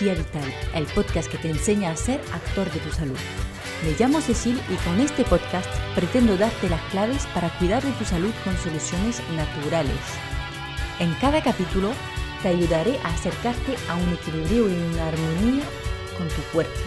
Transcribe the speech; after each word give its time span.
Vital, 0.00 0.54
el 0.74 0.86
podcast 0.86 1.30
que 1.30 1.36
te 1.36 1.50
enseña 1.50 1.90
a 1.90 1.96
ser 1.96 2.20
actor 2.32 2.72
de 2.72 2.80
tu 2.80 2.90
salud. 2.90 3.18
Me 3.84 3.92
llamo 3.98 4.22
Cecil 4.22 4.58
y 4.70 4.74
con 4.76 4.98
este 4.98 5.24
podcast 5.24 5.68
pretendo 5.94 6.38
darte 6.38 6.70
las 6.70 6.80
claves 6.90 7.26
para 7.34 7.50
cuidar 7.58 7.82
de 7.82 7.92
tu 7.92 8.06
salud 8.06 8.32
con 8.42 8.56
soluciones 8.56 9.20
naturales. 9.36 9.98
En 11.00 11.12
cada 11.20 11.42
capítulo 11.42 11.92
te 12.42 12.48
ayudaré 12.48 12.96
a 13.04 13.08
acercarte 13.08 13.76
a 13.90 13.96
un 13.96 14.08
equilibrio 14.14 14.70
y 14.70 14.72
una 14.72 15.08
armonía 15.08 15.64
con 16.16 16.28
tu 16.28 16.40
cuerpo, 16.50 16.80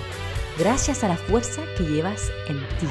gracias 0.57 1.03
a 1.03 1.07
la 1.07 1.17
fuerza 1.17 1.61
que 1.77 1.83
llevas 1.83 2.31
en 2.47 2.57
ti. 2.79 2.87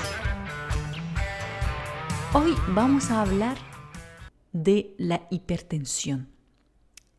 Hoy 2.33 2.55
vamos 2.69 3.11
a 3.11 3.23
hablar 3.23 3.57
de 4.53 4.95
la 4.99 5.27
hipertensión. 5.31 6.29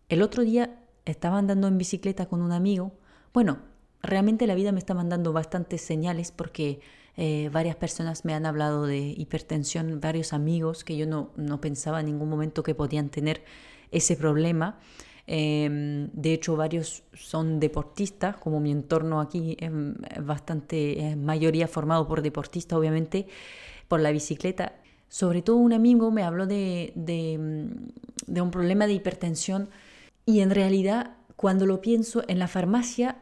El 0.07 0.21
otro 0.21 0.43
día 0.43 0.82
estaba 1.05 1.37
andando 1.37 1.67
en 1.67 1.77
bicicleta 1.77 2.27
con 2.27 2.41
un 2.41 2.51
amigo. 2.51 2.93
Bueno, 3.33 3.59
realmente 4.01 4.47
la 4.47 4.55
vida 4.55 4.71
me 4.71 4.79
está 4.79 4.93
mandando 4.93 5.33
bastantes 5.33 5.81
señales 5.81 6.31
porque 6.31 6.81
eh, 7.15 7.49
varias 7.51 7.75
personas 7.75 8.25
me 8.25 8.33
han 8.33 8.45
hablado 8.45 8.85
de 8.85 8.99
hipertensión, 8.99 9.99
varios 9.99 10.33
amigos 10.33 10.83
que 10.83 10.97
yo 10.97 11.05
no, 11.05 11.31
no 11.35 11.61
pensaba 11.61 11.99
en 11.99 12.07
ningún 12.07 12.29
momento 12.29 12.63
que 12.63 12.75
podían 12.75 13.09
tener 13.09 13.43
ese 13.91 14.15
problema. 14.15 14.79
Em, 15.25 16.09
de 16.11 16.33
hecho, 16.33 16.57
varios 16.57 17.03
son 17.13 17.59
deportistas, 17.59 18.35
como 18.37 18.59
mi 18.59 18.71
entorno 18.71 19.21
aquí 19.21 19.55
es 19.59 19.71
bastante, 20.25 21.15
mayoría 21.15 21.67
formado 21.67 22.07
por 22.07 22.21
deportistas, 22.21 22.77
obviamente, 22.77 23.27
por 23.87 23.99
la 24.01 24.11
bicicleta. 24.11 24.73
Sobre 25.07 25.41
todo 25.41 25.57
un 25.57 25.73
amigo 25.73 26.11
me 26.11 26.23
habló 26.23 26.47
de, 26.47 26.91
de, 26.95 27.69
de 28.25 28.41
un 28.41 28.51
problema 28.51 28.87
de 28.87 28.93
hipertensión 28.93 29.69
y 30.25 30.39
en 30.39 30.51
realidad, 30.51 31.17
cuando 31.35 31.65
lo 31.65 31.81
pienso 31.81 32.23
en 32.27 32.39
la 32.39 32.47
farmacia, 32.47 33.17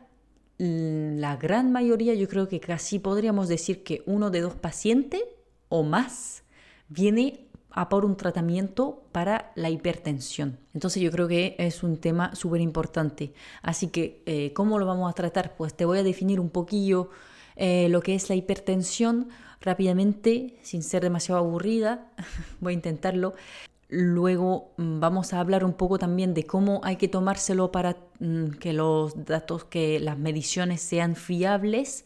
la 0.57 1.37
gran 1.37 1.71
mayoría, 1.71 2.13
yo 2.13 2.27
creo 2.27 2.47
que 2.47 2.59
casi 2.59 2.99
podríamos 2.99 3.47
decir 3.47 3.83
que 3.83 4.03
uno 4.05 4.29
de 4.29 4.41
dos 4.41 4.53
pacientes 4.53 5.23
o 5.69 5.81
más 5.83 6.43
viene 6.87 7.47
a 7.71 7.89
por 7.89 8.05
un 8.05 8.17
tratamiento 8.17 9.07
para 9.11 9.51
la 9.55 9.69
hipertensión. 9.69 10.59
Entonces 10.73 11.01
yo 11.01 11.09
creo 11.09 11.27
que 11.27 11.55
es 11.57 11.83
un 11.83 11.97
tema 11.97 12.35
súper 12.35 12.61
importante. 12.61 13.33
Así 13.61 13.87
que, 13.87 14.21
eh, 14.25 14.53
¿cómo 14.53 14.77
lo 14.77 14.85
vamos 14.85 15.09
a 15.09 15.13
tratar? 15.13 15.55
Pues 15.55 15.73
te 15.73 15.85
voy 15.85 15.99
a 15.99 16.03
definir 16.03 16.39
un 16.39 16.49
poquillo 16.49 17.09
eh, 17.55 17.87
lo 17.89 18.01
que 18.01 18.13
es 18.13 18.29
la 18.29 18.35
hipertensión 18.35 19.29
rápidamente, 19.61 20.59
sin 20.63 20.83
ser 20.83 21.03
demasiado 21.03 21.39
aburrida. 21.39 22.11
voy 22.59 22.73
a 22.73 22.75
intentarlo. 22.75 23.33
Luego 23.93 24.71
mm, 24.77 25.01
vamos 25.01 25.33
a 25.33 25.41
hablar 25.41 25.65
un 25.65 25.73
poco 25.73 25.99
también 25.99 26.33
de 26.33 26.45
cómo 26.45 26.79
hay 26.85 26.95
que 26.95 27.09
tomárselo 27.09 27.73
para 27.73 27.97
mm, 28.19 28.51
que 28.51 28.71
los 28.71 29.25
datos, 29.25 29.65
que 29.65 29.99
las 29.99 30.17
mediciones 30.17 30.81
sean 30.81 31.17
fiables 31.17 32.05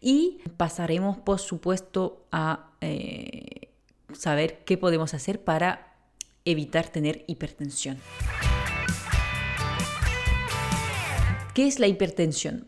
y 0.00 0.40
pasaremos 0.56 1.18
por 1.18 1.38
supuesto 1.38 2.26
a 2.32 2.72
eh, 2.80 3.68
saber 4.12 4.64
qué 4.64 4.76
podemos 4.76 5.14
hacer 5.14 5.44
para 5.44 5.94
evitar 6.44 6.88
tener 6.88 7.22
hipertensión. 7.28 7.98
¿Qué 11.54 11.68
es 11.68 11.78
la 11.78 11.86
hipertensión? 11.86 12.66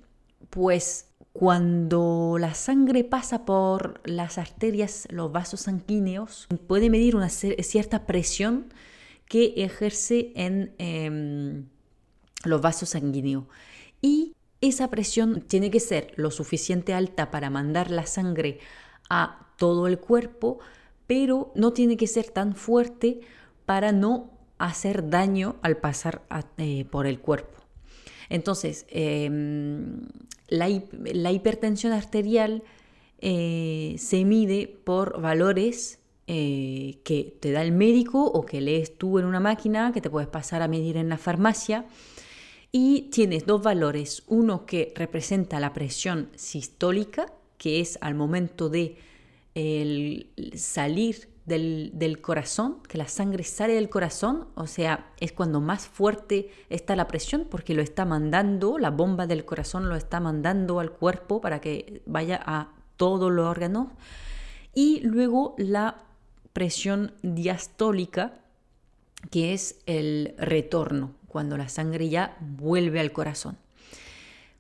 Pues 0.51 1.07
cuando 1.33 2.37
la 2.39 2.55
sangre 2.55 3.05
pasa 3.05 3.45
por 3.45 4.01
las 4.05 4.37
arterias, 4.37 5.09
los 5.11 5.33
vasos 5.33 5.61
sanguíneos, 5.63 6.47
puede 6.67 6.91
medir 6.91 7.17
una 7.17 7.31
cierta 7.31 8.07
presión 8.07 8.73
que 9.27 9.55
ejerce 9.57 10.33
en 10.37 10.75
em, 10.79 11.69
los 12.45 12.61
vasos 12.61 12.91
sanguíneos. 12.91 13.45
Y 14.03 14.35
esa 14.61 14.91
presión 14.91 15.41
tiene 15.41 15.71
que 15.71 15.81
ser 15.81 16.13
lo 16.17 16.31
suficiente 16.31 16.93
alta 16.93 17.31
para 17.31 17.49
mandar 17.49 17.91
la 17.91 18.05
sangre 18.05 18.61
a 19.09 19.49
todo 19.57 19.87
el 19.87 19.99
cuerpo, 19.99 20.59
pero 21.07 21.51
no 21.55 21.73
tiene 21.73 21.97
que 21.97 22.07
ser 22.07 22.31
tan 22.31 22.55
fuerte 22.55 23.21
para 23.65 23.91
no 23.93 24.31
hacer 24.59 25.09
daño 25.09 25.57
al 25.63 25.79
pasar 25.79 26.23
eh, 26.59 26.85
por 26.85 27.07
el 27.07 27.21
cuerpo. 27.21 27.62
Entonces, 28.33 28.87
em, 28.89 30.09
la, 30.49 30.71
hipertensión 30.71 31.93
arterial 31.93 32.63
eh, 33.19 33.95
se 33.99 34.25
mide 34.25 34.67
por 34.85 35.21
valores 35.21 35.99
eh, 36.27 37.01
que 37.05 37.37
te 37.41 37.53
da 37.53 37.61
el 37.61 37.73
médico 37.73 38.25
o 38.25 38.47
que 38.47 38.63
lees 38.63 38.97
tú 38.97 39.19
en 39.19 39.27
una 39.27 39.39
máquina 39.39 39.93
que 39.93 40.01
te 40.01 40.09
puedes 40.09 40.31
pasar 40.31 40.63
a 40.63 40.69
medir 40.69 40.97
en 40.97 41.11
la 41.11 41.19
farmacia. 41.19 41.85
Y 42.73 43.11
tienes 43.11 43.45
dos 43.45 43.63
valores, 43.63 44.23
uno 44.29 44.65
que 44.65 44.95
representa 44.97 45.61
la 45.61 45.75
presión 45.75 46.31
sistólica, 46.35 47.27
que 47.59 47.81
es 47.81 47.99
al 48.01 48.15
momento 48.15 48.71
de 48.71 48.97
salir 50.55 51.29
del, 51.45 52.21
corazón, 52.21 52.79
que 52.89 52.99
la 52.99 53.09
sangre 53.09 53.43
sale 53.43 53.75
del 53.75 53.89
corazón, 53.89 54.49
o 54.55 54.67
sea, 54.67 55.13
es 55.19 55.33
cuando 55.33 55.61
más 55.61 55.87
fuerte 55.87 56.51
está 56.71 56.95
la 56.95 57.09
presión 57.09 57.47
porque 57.51 57.75
lo 57.75 57.83
está 57.83 58.05
mandando, 58.05 58.79
la 58.79 58.91
bomba 58.91 59.27
del 59.27 59.45
corazón 59.45 59.89
lo 59.89 59.97
está 59.97 60.21
mandando 60.21 60.79
al 60.79 60.93
cuerpo 60.93 61.41
para 61.41 61.61
que 61.61 62.03
vaya 62.07 62.41
a 62.45 62.73
todos 62.97 63.33
los 63.33 63.47
órganos. 63.47 63.89
Y 64.73 65.01
luego 65.01 65.55
la 65.59 66.05
presión 66.53 67.15
diastólica, 67.23 68.39
que 69.31 69.53
es 69.53 69.81
el 69.87 70.35
retorno, 70.39 71.15
cuando 71.27 71.57
la 71.57 71.69
sangre 71.69 72.09
ya 72.09 72.37
vuelve 72.41 73.01
al 73.01 73.13
corazón. 73.13 73.59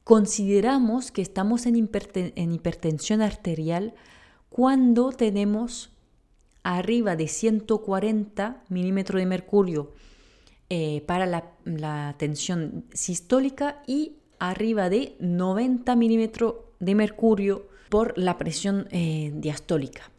Consideramos 0.05 1.13
que 1.13 1.23
estamos 1.23 1.67
en, 1.67 1.77
en 1.77 2.53
hipertensión 2.53 3.23
arterial 3.23 3.95
cuando 4.49 5.13
tenemos 5.13 5.92
arriba 6.63 7.17
de 7.17 7.29
140 7.29 8.65
milímetros 8.69 9.21
de 9.21 9.27
mercurio 9.27 9.93
eh, 10.71 11.03
para 11.07 11.27
la, 11.27 12.15
tensión 12.17 12.87
sistólica 12.93 13.83
y 13.87 14.17
arriba 14.39 14.89
de 14.89 15.17
90 15.21 15.95
milímetros 15.97 16.55
de 16.81 16.95
mercurio 16.95 17.69
por 17.91 18.17
la 18.17 18.39
presión 18.39 18.89
eh, 18.91 19.33
diastólica. 19.35 20.11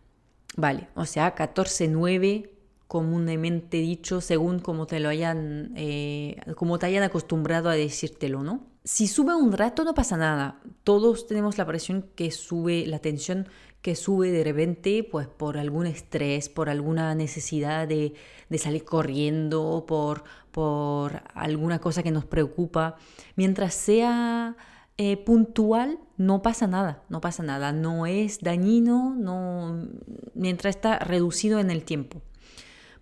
Vale, 0.56 0.90
o 0.96 1.06
sea, 1.06 1.36
14,9 1.36 2.50
comúnmente 2.88 3.78
dicho 3.78 4.22
según 4.22 4.60
como 4.60 4.86
te 4.86 5.00
lo 5.00 5.10
hayan, 5.10 5.74
eh, 5.76 6.40
te 6.80 6.86
hayan 6.86 7.02
acostumbrado 7.02 7.70
a 7.70 7.74
decírtelo, 7.74 8.44
¿no? 8.44 8.68
Si 8.84 9.08
sube 9.08 9.34
un 9.34 9.54
rato 9.54 9.84
no 9.84 9.96
pasa 9.96 10.18
nada. 10.18 10.60
Todos 10.84 11.26
tenemos 11.26 11.58
la 11.58 11.66
presión 11.66 12.06
que 12.16 12.30
sube, 12.30 12.86
la 12.86 13.00
tensión 13.00 13.48
que 13.84 13.96
sube 13.98 14.32
de 14.32 14.46
repente, 14.46 15.04
pues 15.04 15.28
por 15.28 15.58
algún 15.58 15.86
estrés, 15.88 16.48
por 16.48 16.70
alguna 16.70 17.14
necesidad 17.16 17.86
de, 17.86 18.14
salir 18.58 18.86
corriendo, 18.86 19.84
por, 19.86 20.24
por 20.52 21.22
alguna 21.36 21.80
cosa 21.80 22.02
que 22.02 22.10
nos 22.10 22.24
preocupa. 22.24 22.96
Mientras 23.36 23.74
sea 23.74 24.56
eh, 24.98 25.18
puntual, 25.18 26.00
no 26.16 26.42
pasa 26.42 26.66
nada, 26.66 27.04
no 27.10 27.20
pasa 27.20 27.44
nada, 27.44 27.74
no 27.74 28.06
es 28.06 28.40
dañino, 28.40 29.16
no, 29.16 29.90
mientras 30.34 30.78
está 30.78 31.00
reducido 31.00 31.60
en 31.60 31.70
el 31.70 31.84
tiempo. 31.84 32.22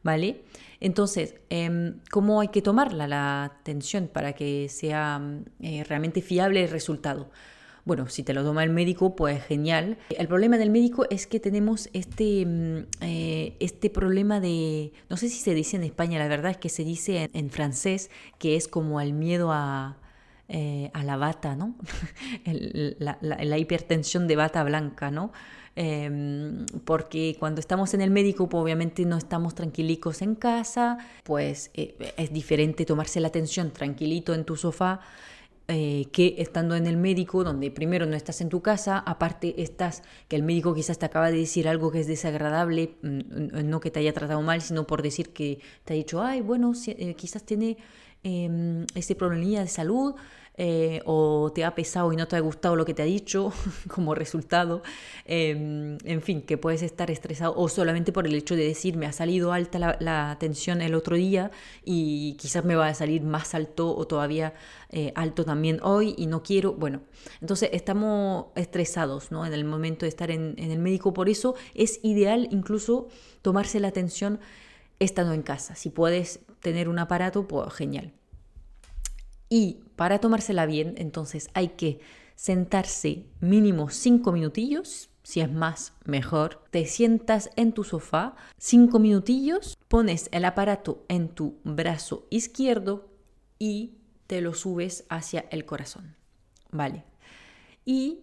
¿Vale? 0.02 0.44
Entonces, 0.80 1.36
em, 1.52 2.00
¿cómo 2.10 2.42
hay 2.42 2.48
que 2.48 2.64
tomarla 2.64 3.08
la 3.08 3.60
tensión 3.62 4.08
para 4.08 4.34
que 4.34 4.68
sea 4.68 5.22
eh, 5.60 5.84
realmente 5.84 6.24
fiable 6.24 6.64
el 6.64 6.72
resultado? 6.72 7.30
Bueno, 7.84 8.08
si 8.10 8.22
te 8.22 8.34
lo 8.34 8.44
toma 8.44 8.64
el 8.64 8.70
médico, 8.70 9.16
pues 9.16 9.44
genial. 9.44 9.98
El 10.10 10.28
problema 10.28 10.58
del 10.58 10.70
médico 10.70 11.06
es 11.10 11.26
que 11.26 11.40
tenemos 11.40 11.90
este, 11.94 12.46
mm, 12.46 12.78
eh, 13.02 13.56
este 13.60 13.90
problema 13.90 14.40
de, 14.40 14.94
no 15.10 15.18
sé 15.18 15.30
si 15.30 15.40
se 15.40 15.56
dice 15.56 15.78
en 15.78 15.84
España, 15.84 16.20
la 16.20 16.28
verdad 16.28 16.52
es 16.52 16.58
que 16.58 16.70
se 16.70 16.84
dice 16.84 17.30
en, 17.34 17.50
francés, 17.50 18.12
que 18.38 18.56
es 18.56 18.68
como 18.68 19.02
el 19.02 19.14
miedo 19.14 19.52
a, 19.52 19.98
eh, 20.48 20.92
a 20.94 21.04
la 21.04 21.18
bata, 21.18 21.56
¿no? 21.56 21.76
la, 23.00 23.58
hipertensión 23.58 24.28
de 24.28 24.36
bata 24.36 24.64
blanca, 24.64 25.10
¿no? 25.10 25.32
Em, 25.76 26.66
porque 26.86 27.38
cuando 27.40 27.62
estamos 27.62 27.94
en 27.94 28.02
el 28.02 28.12
médico, 28.12 28.48
pues 28.48 28.62
obviamente 28.62 29.06
no 29.06 29.18
estamos 29.18 29.56
tranquilicos 29.56 30.22
en 30.22 30.36
casa, 30.36 30.98
pues 31.24 31.72
eh, 31.74 31.96
es 32.18 32.32
diferente 32.32 32.86
tomarse 32.86 33.20
la 33.22 33.30
atención 33.30 33.72
tranquilito 33.72 34.36
en 34.36 34.44
tu 34.44 34.56
sofá 34.56 35.00
eh, 35.74 36.08
que 36.12 36.36
estando 36.40 36.76
en 36.76 36.86
el 36.86 36.98
médico, 36.98 37.46
donde 37.46 37.72
primero 37.72 38.06
no 38.06 38.16
estás 38.16 38.42
en 38.42 38.50
tu 38.50 38.62
casa, 38.62 39.00
aparte 39.00 39.62
estás, 39.62 40.04
que 40.28 40.36
el 40.36 40.44
médico 40.44 40.74
quizás 40.74 41.00
te 41.00 41.06
acaba 41.06 41.32
de 41.32 41.38
decir 41.38 41.70
algo 41.70 41.92
que 41.92 42.02
es 42.02 42.08
desagradable, 42.08 42.96
mm, 43.02 43.70
no 43.70 43.80
que 43.80 43.90
te 43.90 44.02
haya 44.02 44.14
tratado 44.14 44.42
mal, 44.42 44.62
sino 44.62 44.86
por 44.86 45.02
decir 45.02 45.32
que 45.32 45.60
te 45.86 45.94
ha 45.94 45.96
dicho, 45.96 46.22
ay, 46.22 46.42
bueno, 46.42 46.74
eh, 46.88 47.16
quizás 47.16 47.44
tiene 47.44 47.78
eh, 48.24 48.86
ese 48.96 49.16
problemilla 49.16 49.62
de 49.62 49.68
salud, 49.68 50.16
eh, 50.58 51.02
o 51.06 51.52
te 51.56 51.64
ha 51.64 51.74
pesado 51.74 52.12
y 52.12 52.18
no 52.18 52.28
te 52.28 52.36
ha 52.36 52.40
gustado 52.42 52.76
lo 52.76 52.86
que 52.86 52.94
te 52.94 53.02
ha 53.02 53.06
dicho 53.06 53.54
como 53.88 54.14
resultado, 54.16 54.84
em, 55.26 55.98
en 56.04 56.22
fin, 56.22 56.42
que 56.42 56.58
puedes 56.58 56.82
estar 56.82 57.10
estresado 57.10 57.54
o 57.56 57.70
solamente 57.70 58.12
por 58.12 58.28
el 58.28 58.36
hecho 58.36 58.56
de 58.56 58.66
decir 58.66 58.98
me 58.98 59.06
ha 59.06 59.14
salido 59.14 59.54
alta 59.54 59.80
la, 59.80 59.98
la 60.00 60.38
tensión 60.40 60.82
el 60.82 60.94
otro 60.94 61.16
día 61.16 61.52
y 61.86 62.36
quizás 62.40 62.66
me 62.66 62.76
va 62.76 62.88
a 62.88 62.94
salir 62.94 63.22
más 63.24 63.56
alto 63.56 63.96
o 63.96 64.06
todavía 64.06 64.54
eh, 64.90 65.14
alto 65.16 65.46
también 65.46 65.80
hoy 65.84 66.16
y 66.18 66.28
no 66.28 66.44
quiero, 66.44 66.74
bueno, 66.74 67.02
entonces 67.40 67.70
estamos 67.72 68.48
estresados 68.56 69.32
¿no? 69.32 69.46
en 69.46 69.54
el 69.54 69.64
momento 69.64 70.06
de 70.06 70.10
estar 70.10 70.32
en, 70.32 70.56
en 70.58 70.72
el 70.72 70.80
médico, 70.80 71.14
por 71.14 71.30
eso 71.30 71.56
es 71.76 72.00
ideal 72.04 72.50
incluso 72.52 73.08
tomarse 73.42 73.80
la 73.80 73.88
atención 73.88 74.40
estando 75.00 75.34
en 75.34 75.42
casa. 75.42 75.76
Si 75.76 75.90
puedes 75.90 76.42
tener 76.60 76.88
un 76.90 77.00
aparato, 77.00 77.48
pues 77.48 77.74
genial. 77.74 78.14
Y 79.54 79.80
para 79.98 80.20
tomársela 80.20 80.66
bien, 80.66 80.94
entonces 80.96 81.50
hay 81.54 81.68
que 81.76 82.00
sentarse 82.36 83.26
mínimo 83.42 83.90
cinco 83.90 84.32
minutillos, 84.32 85.10
si 85.24 85.42
es 85.42 85.52
más, 85.52 85.94
mejor. 86.06 86.64
Te 86.72 86.86
sientas 86.86 87.50
en 87.58 87.74
tu 87.74 87.84
sofá, 87.84 88.38
cinco 88.58 88.98
minutillos, 88.98 89.78
pones 89.90 90.30
el 90.32 90.46
aparato 90.46 91.04
en 91.10 91.28
tu 91.28 91.60
brazo 91.66 92.28
izquierdo 92.30 93.10
y 93.60 93.98
te 94.26 94.40
lo 94.40 94.54
subes 94.54 95.04
hacia 95.10 95.42
el 95.52 95.66
corazón. 95.66 96.16
¿Vale? 96.72 97.04
Y 97.84 98.22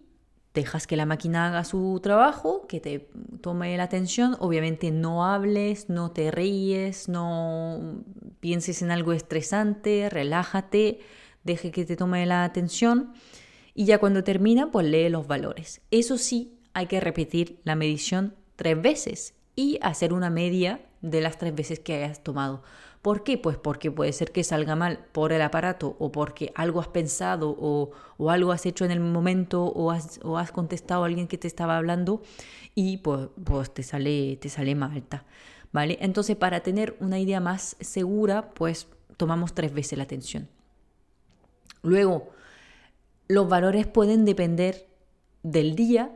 dejas 0.53 0.87
que 0.87 0.97
la 0.97 1.05
máquina 1.05 1.47
haga 1.47 1.63
su 1.63 1.99
trabajo, 2.01 2.65
que 2.67 2.79
te 2.79 3.09
tome 3.41 3.75
la 3.77 3.83
atención. 3.83 4.35
Obviamente 4.39 4.91
no 4.91 5.25
hables, 5.25 5.89
no 5.89 6.11
te 6.11 6.31
ríes, 6.31 7.07
no 7.07 8.03
pienses 8.39 8.81
en 8.81 8.91
algo 8.91 9.13
estresante, 9.13 10.09
relájate 10.09 10.99
deje 11.43 11.71
que 11.71 11.85
te 11.85 11.95
tome 11.95 12.25
la 12.25 12.43
atención 12.43 13.13
y 13.73 13.85
ya 13.85 13.99
cuando 13.99 14.23
termina, 14.23 14.71
pues 14.71 14.87
lee 14.87 15.09
los 15.09 15.27
valores. 15.27 15.81
Eso 15.91 16.17
sí, 16.17 16.59
hay 16.73 16.87
que 16.87 16.99
repetir 16.99 17.59
la 17.63 17.75
medición 17.75 18.35
tres 18.55 18.81
veces 18.81 19.35
y 19.55 19.79
hacer 19.81 20.13
una 20.13 20.29
media 20.29 20.81
de 21.01 21.21
las 21.21 21.37
tres 21.37 21.55
veces 21.55 21.79
que 21.79 21.95
hayas 21.95 22.23
tomado. 22.23 22.61
¿Por 23.01 23.23
qué? 23.23 23.37
Pues 23.37 23.57
porque 23.57 23.91
puede 23.91 24.11
ser 24.11 24.31
que 24.31 24.43
salga 24.43 24.75
mal 24.75 25.05
por 25.13 25.31
el 25.31 25.41
aparato 25.41 25.95
o 25.99 26.11
porque 26.11 26.51
algo 26.55 26.81
has 26.81 26.89
pensado 26.89 27.55
o, 27.57 27.91
algo 28.29 28.51
has 28.51 28.65
hecho 28.65 28.83
en 28.83 28.91
el 28.91 28.99
momento 28.99 29.63
o 29.63 29.91
has, 29.91 30.19
o 30.23 30.37
has, 30.37 30.51
contestado 30.51 31.03
a 31.03 31.05
alguien 31.05 31.27
que 31.27 31.37
te 31.37 31.47
estaba 31.47 31.77
hablando 31.77 32.21
y 32.75 32.97
pues, 32.97 33.29
pues 33.43 33.73
te, 33.73 33.83
sale, 33.83 34.37
te 34.37 34.49
sale 34.49 34.75
más 34.75 34.93
alta. 34.93 35.23
¿Vale? 35.71 35.97
Entonces 36.01 36.35
para 36.35 36.59
tener 36.61 36.97
una 36.99 37.19
idea 37.19 37.39
más 37.39 37.77
segura, 37.79 38.49
pues 38.53 38.87
tomamos 39.15 39.53
tres 39.53 39.73
veces 39.73 39.97
la 39.97 40.03
atención. 40.03 40.49
Luego, 41.81 42.29
los 43.27 43.47
valores 43.47 43.87
pueden 43.87 44.25
depender 44.25 44.87
del 45.43 45.75
día, 45.75 46.11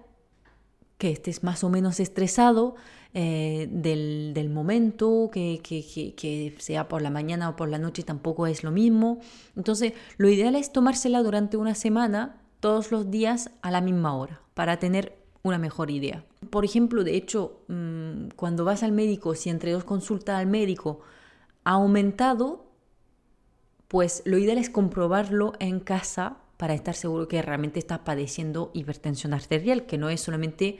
que 0.98 1.12
estés 1.12 1.44
más 1.44 1.64
o 1.64 1.70
menos 1.70 2.00
estresado, 2.00 2.76
eh, 3.16 3.68
del, 3.70 4.50
momento, 4.50 5.30
que, 5.32 5.62
que, 5.64 6.56
sea 6.58 6.88
por 6.88 7.02
la 7.02 7.12
mañana 7.12 7.50
o 7.50 7.56
por 7.56 7.70
la 7.70 7.78
noche 7.78 8.04
tampoco 8.04 8.48
es 8.48 8.64
lo 8.64 8.72
mismo. 8.72 9.20
Entonces, 9.56 9.94
lo 10.18 10.30
ideal 10.30 10.56
es 10.56 10.72
tomársela 10.72 11.22
durante 11.22 11.58
una 11.58 11.76
semana, 11.76 12.42
todos 12.60 12.92
los 12.92 13.12
días 13.12 13.52
a 13.62 13.70
la 13.70 13.82
misma 13.82 14.16
hora, 14.16 14.42
para 14.56 14.80
tener 14.80 15.16
una 15.44 15.60
mejor 15.60 15.92
idea. 15.92 16.26
Por 16.50 16.66
ejemplo, 16.66 17.04
de 17.04 17.16
hecho, 17.16 17.62
mm, 17.68 18.30
cuando 18.36 18.66
vas 18.66 18.82
al 18.82 18.94
médico, 18.94 19.36
si 19.36 19.50
entre 19.50 19.74
dos 19.74 19.84
consultas 19.84 20.40
al 20.40 20.48
médico 20.48 21.02
ha 21.66 21.74
aumentado, 21.74 22.66
pues 23.88 24.24
lo 24.26 24.40
ideal 24.40 24.58
es 24.58 24.72
comprobarlo 24.72 25.54
en 25.60 25.80
casa 25.80 26.38
para 26.58 26.74
estar 26.74 26.96
seguro 26.96 27.28
que 27.28 27.42
realmente 27.42 27.78
estás 27.78 28.00
padeciendo 28.00 28.72
hipertensión 28.74 29.34
arterial, 29.34 29.86
que 29.86 29.98
no 29.98 30.10
es 30.10 30.22
solamente 30.22 30.80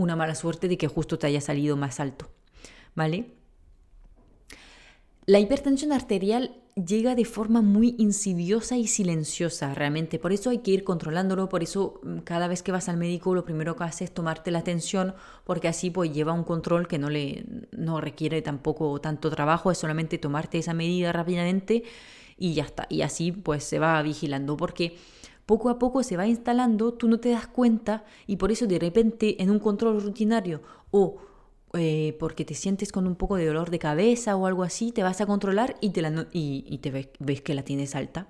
una 0.00 0.16
mala 0.16 0.34
suerte 0.34 0.68
de 0.68 0.78
que 0.78 0.88
justo 0.88 1.18
te 1.18 1.26
haya 1.26 1.40
salido 1.40 1.76
más 1.76 2.00
alto. 2.00 2.28
¿Vale? 2.94 3.32
La 5.26 5.38
hipertensión 5.38 5.92
arterial 5.92 6.56
llega 6.74 7.14
de 7.14 7.24
forma 7.24 7.62
muy 7.62 7.94
insidiosa 7.98 8.76
y 8.76 8.86
silenciosa 8.86 9.74
realmente, 9.74 10.18
por 10.18 10.32
eso 10.32 10.50
hay 10.50 10.58
que 10.58 10.70
ir 10.70 10.84
controlándolo, 10.84 11.48
por 11.48 11.62
eso 11.62 12.00
mm, 12.02 12.18
cada 12.20 12.48
vez 12.48 12.62
que 12.62 12.72
vas 12.72 12.88
al 12.88 12.96
médico 12.96 13.34
lo 13.34 13.44
primero 13.44 13.76
que 13.76 13.84
haces 13.84 14.02
es 14.02 14.14
tomarte 14.14 14.50
la 14.50 14.60
atención, 14.60 15.14
porque 15.44 15.68
así 15.68 15.90
pues 15.90 16.12
lleva 16.12 16.32
un 16.32 16.44
control 16.44 16.88
que 16.88 16.98
no 16.98 17.10
le 17.10 17.44
no 17.72 18.00
requiere 18.00 18.42
tampoco 18.42 19.00
tanto 19.00 19.30
trabajo, 19.30 19.70
es 19.70 19.78
solamente 19.78 20.18
tomarte 20.18 20.58
esa 20.58 20.74
medida 20.74 21.12
rápidamente 21.12 21.84
y 22.36 22.54
ya 22.54 22.64
está. 22.64 22.86
Y 22.88 23.02
así 23.02 23.32
pues 23.32 23.64
se 23.64 23.78
va 23.78 24.00
vigilando 24.02 24.56
porque 24.56 24.96
poco 25.50 25.68
a 25.68 25.80
poco 25.80 26.04
se 26.04 26.16
va 26.16 26.28
instalando, 26.28 26.94
tú 26.94 27.08
no 27.08 27.18
te 27.18 27.30
das 27.30 27.48
cuenta 27.48 28.04
y 28.28 28.36
por 28.36 28.52
eso 28.52 28.68
de 28.68 28.78
repente 28.78 29.42
en 29.42 29.50
un 29.50 29.58
control 29.58 30.00
rutinario 30.00 30.62
o 30.92 31.16
eh, 31.72 32.16
porque 32.20 32.44
te 32.44 32.54
sientes 32.54 32.92
con 32.92 33.04
un 33.08 33.16
poco 33.16 33.34
de 33.34 33.46
dolor 33.46 33.68
de 33.68 33.80
cabeza 33.80 34.36
o 34.36 34.46
algo 34.46 34.62
así, 34.62 34.92
te 34.92 35.02
vas 35.02 35.20
a 35.20 35.26
controlar 35.26 35.74
y 35.80 35.90
te, 35.90 37.08
ves, 37.18 37.40
que 37.40 37.54
la 37.54 37.64
tienes 37.64 37.96
alta. 37.96 38.28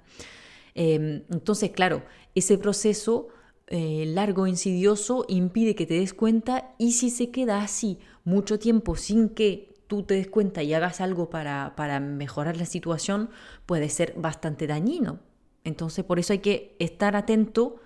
Em, 0.75 1.25
entonces, 1.31 1.73
claro, 1.73 2.05
ese 2.35 2.57
proceso 2.57 3.29
eh, 3.67 4.07
largo, 4.07 4.47
insidioso, 4.47 5.27
impide 5.29 5.75
que 5.75 5.85
te 5.85 6.01
des 6.01 6.15
cuenta 6.15 6.75
y 6.79 6.93
si 6.93 7.11
se 7.11 7.31
queda 7.31 7.63
así 7.63 7.99
mucho 8.25 8.59
tiempo 8.59 8.97
sin 8.97 9.29
que 9.29 9.75
tú 9.89 10.05
te 10.05 10.15
des 10.15 10.29
cuenta 10.29 10.63
y 10.63 10.73
hagas 10.73 11.03
algo 11.03 11.29
para, 11.29 12.01
mejorar 12.01 12.57
la 12.57 12.65
situación, 12.65 13.29
puede 13.67 13.91
ser 13.91 14.15
bastante 14.17 14.67
dañino. 14.67 15.19
Entonces, 15.65 16.05
por 16.05 16.19
eso 16.19 16.33
hay 16.33 16.39
que 16.39 16.77
estar 16.79 17.17
atento 17.17 17.77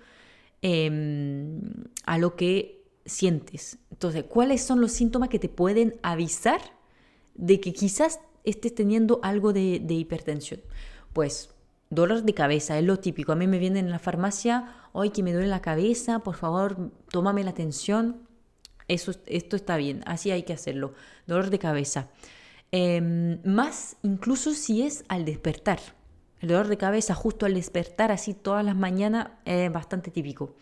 em, 0.61 1.61
a 2.05 2.17
lo 2.17 2.35
que 2.35 2.83
sientes. 3.05 3.77
Entonces, 3.91 4.25
¿cuáles 4.27 4.63
son 4.63 4.81
los 4.81 4.91
síntomas 4.91 5.29
que 5.29 5.39
te 5.39 5.49
pueden 5.49 5.95
avisar 6.01 6.61
de 7.35 7.59
que 7.59 7.73
quizás 7.73 8.19
estés 8.43 8.73
teniendo 8.73 9.19
algo 9.23 9.53
de, 9.53 9.81
hipertensión? 9.87 10.61
Pues 11.13 11.49
dolor 11.89 12.23
de 12.23 12.33
cabeza, 12.33 12.77
es 12.77 12.85
lo 12.85 12.99
típico. 12.99 13.31
A 13.31 13.35
mí 13.35 13.47
me 13.47 13.59
vienen 13.59 13.85
en 13.85 13.91
la 13.91 13.99
farmacia, 13.99 14.73
hoy 14.91 15.11
que 15.11 15.23
me 15.23 15.33
duele 15.33 15.47
la 15.47 15.61
cabeza, 15.61 16.19
por 16.19 16.35
favor, 16.35 16.91
tómame 17.11 17.43
la 17.43 17.51
atención. 17.51 18.17
Eso, 18.87 19.13
esto 19.25 19.55
está 19.55 19.77
bien, 19.77 20.03
así 20.05 20.31
hay 20.31 20.43
que 20.43 20.53
hacerlo. 20.53 20.93
Dolor 21.27 21.49
de 21.49 21.59
cabeza. 21.59 22.09
Em, 22.71 23.39
más 23.45 23.97
incluso 24.03 24.51
si 24.51 24.83
es 24.83 25.05
al 25.07 25.25
despertar. 25.25 25.79
El 26.41 26.49
dolor 26.49 26.67
de 26.67 26.77
cabeza 26.77 27.15
justo 27.15 27.45
al 27.45 27.53
despertar, 27.53 28.11
así 28.11 28.33
todas 28.33 28.63
las 28.63 28.75
mañanas, 28.75 29.29
es 29.45 29.71
bastante 29.71 30.11
típico. 30.11 30.55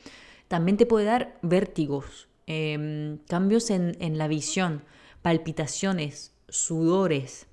También 0.47 0.77
te 0.77 0.85
puede 0.85 1.05
dar 1.05 1.39
vértigos, 1.41 2.27
em, 2.45 3.17
cambios 3.27 3.69
en, 3.69 4.17
la 4.17 4.27
visión, 4.27 4.83
palpitaciones, 5.21 6.33
sudores, 6.47 7.47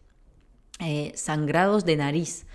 eh, 0.80 1.12
sangrados 1.14 1.85
de 1.85 1.97
nariz, 1.97 2.47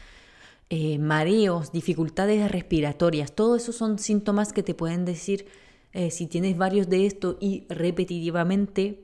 eh, 0.70 1.00
mareos, 1.00 1.72
dificultades 1.72 2.52
respiratorias. 2.52 3.32
Todos 3.32 3.64
esos 3.64 3.76
son 3.76 3.98
síntomas 3.98 4.54
que 4.54 4.64
te 4.64 4.74
pueden 4.74 5.06
decir 5.06 5.48
eh, 5.94 6.12
si 6.12 6.28
tienes 6.28 6.58
varios 6.58 6.90
de 6.90 7.06
estos 7.06 7.38
y 7.40 7.66
repetitivamente, 7.70 9.02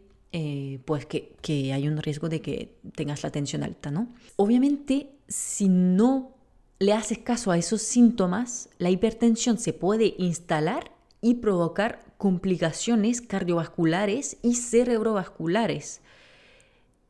pues 0.85 1.05
que, 1.05 1.33
que, 1.41 1.73
hay 1.73 1.87
un 1.87 1.97
riesgo 1.97 2.29
de 2.29 2.39
que 2.39 2.77
tengas 2.95 3.23
la 3.23 3.31
tensión 3.31 3.63
alta, 3.63 3.91
¿no? 3.91 4.07
Obviamente, 4.37 5.09
si 5.27 5.67
no 5.67 6.40
le 6.81 6.93
haces 6.93 7.19
caso 7.19 7.51
a 7.51 7.59
esos 7.59 7.83
síntomas, 7.83 8.67
la 8.79 8.89
hipertensión 8.89 9.59
se 9.59 9.71
puede 9.71 10.15
instalar 10.17 10.91
y 11.21 11.35
provocar 11.35 12.03
complicaciones 12.17 13.21
cardiovasculares 13.21 14.37
y 14.41 14.55
cerebrovasculares. 14.55 16.01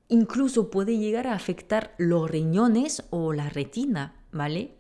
Incluso 0.10 0.70
puede 0.70 0.98
llegar 0.98 1.26
a 1.26 1.36
afectar 1.36 1.96
los 1.98 2.30
riñones 2.30 3.06
o 3.12 3.32
la 3.32 3.50
retina, 3.50 4.14
¿vale? 4.34 4.76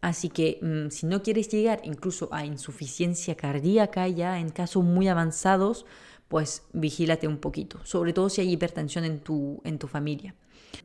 Así 0.00 0.30
que 0.30 0.58
mm, 0.62 0.90
si 0.90 1.06
no 1.06 1.22
quieres 1.22 1.48
llegar 1.48 1.80
incluso 1.84 2.28
a 2.32 2.44
insuficiencia 2.44 3.36
cardíaca 3.36 4.08
ya 4.08 4.40
en 4.40 4.50
casos 4.50 4.82
muy 4.82 5.06
avanzados, 5.06 5.86
pues 6.26 6.64
vigílate 6.72 7.28
un 7.28 7.38
poquito, 7.38 7.78
sobre 7.84 8.12
todo 8.12 8.30
si 8.30 8.40
hay 8.40 8.50
hipertensión 8.50 9.04
en 9.04 9.20
tu, 9.20 9.60
en 9.62 9.78
tu 9.78 9.86
familia. 9.86 10.34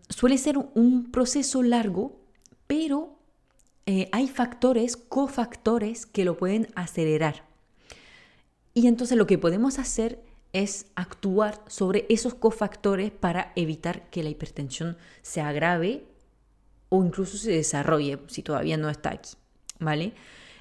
Suele 0.08 0.38
ser 0.38 0.60
un 0.76 1.12
proceso 1.12 1.64
largo, 1.64 2.20
pero 2.68 3.23
eh, 3.86 4.10
hay 4.12 4.28
factores, 4.28 4.98
cofactores 4.98 6.06
que 6.06 6.26
lo 6.26 6.38
pueden 6.38 6.68
acelerar. 6.76 7.46
Y 8.74 8.88
entonces 8.88 9.18
lo 9.18 9.28
que 9.28 9.38
podemos 9.38 9.78
hacer 9.80 10.24
es 10.54 10.88
actuar 10.96 11.62
sobre 11.68 12.06
esos 12.10 12.36
cofactores 12.36 13.12
para 13.12 13.52
evitar 13.56 14.10
que 14.10 14.24
la 14.24 14.30
hipertensión 14.30 14.98
se 15.22 15.42
agrave 15.42 16.06
o 16.90 17.04
incluso 17.04 17.38
se 17.38 17.52
desarrolle 17.52 18.20
si 18.28 18.44
todavía 18.44 18.78
no 18.78 18.90
está 18.90 19.12
aquí, 19.12 19.32
¿vale? 19.80 20.14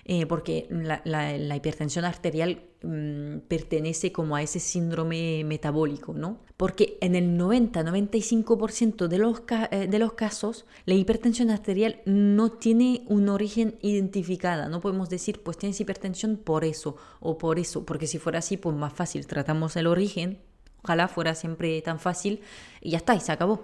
Eh, 0.04 0.26
porque 0.26 0.66
la, 0.70 1.56
hipertensión 1.56 2.04
arterial 2.04 2.64
mm, 2.82 3.38
pertenece 3.46 4.10
como 4.10 4.34
a 4.34 4.42
ese 4.42 4.58
síndrome 4.58 5.44
metabólico, 5.44 6.12
¿no? 6.12 6.40
Porque 6.56 6.98
en 7.00 7.14
el 7.14 7.38
90-95% 7.38 9.06
de 9.06 9.18
los, 9.18 9.42
eh, 9.70 9.86
de 9.86 9.98
los 10.00 10.14
casos 10.14 10.66
la 10.86 10.94
hipertensión 10.94 11.50
arterial 11.50 12.00
no 12.04 12.50
tiene 12.50 13.04
un 13.06 13.28
origen 13.28 13.76
identificada, 13.80 14.68
no 14.68 14.80
podemos 14.80 15.08
decir 15.08 15.40
pues 15.40 15.56
tienes 15.56 15.80
hipertensión 15.80 16.36
por 16.36 16.64
eso 16.64 16.96
o 17.20 17.38
por 17.38 17.60
eso, 17.60 17.86
porque 17.86 18.08
si 18.08 18.18
fuera 18.18 18.40
así 18.40 18.56
pues 18.56 18.74
más 18.74 18.92
fácil, 18.92 19.28
tratamos 19.28 19.76
el 19.76 19.86
origen, 19.86 20.40
ojalá 20.82 21.06
fuera 21.06 21.36
siempre 21.36 21.80
tan 21.80 22.00
fácil 22.00 22.40
y 22.80 22.90
ya 22.90 22.98
está, 22.98 23.14
y 23.14 23.20
se 23.20 23.30
acabó, 23.30 23.62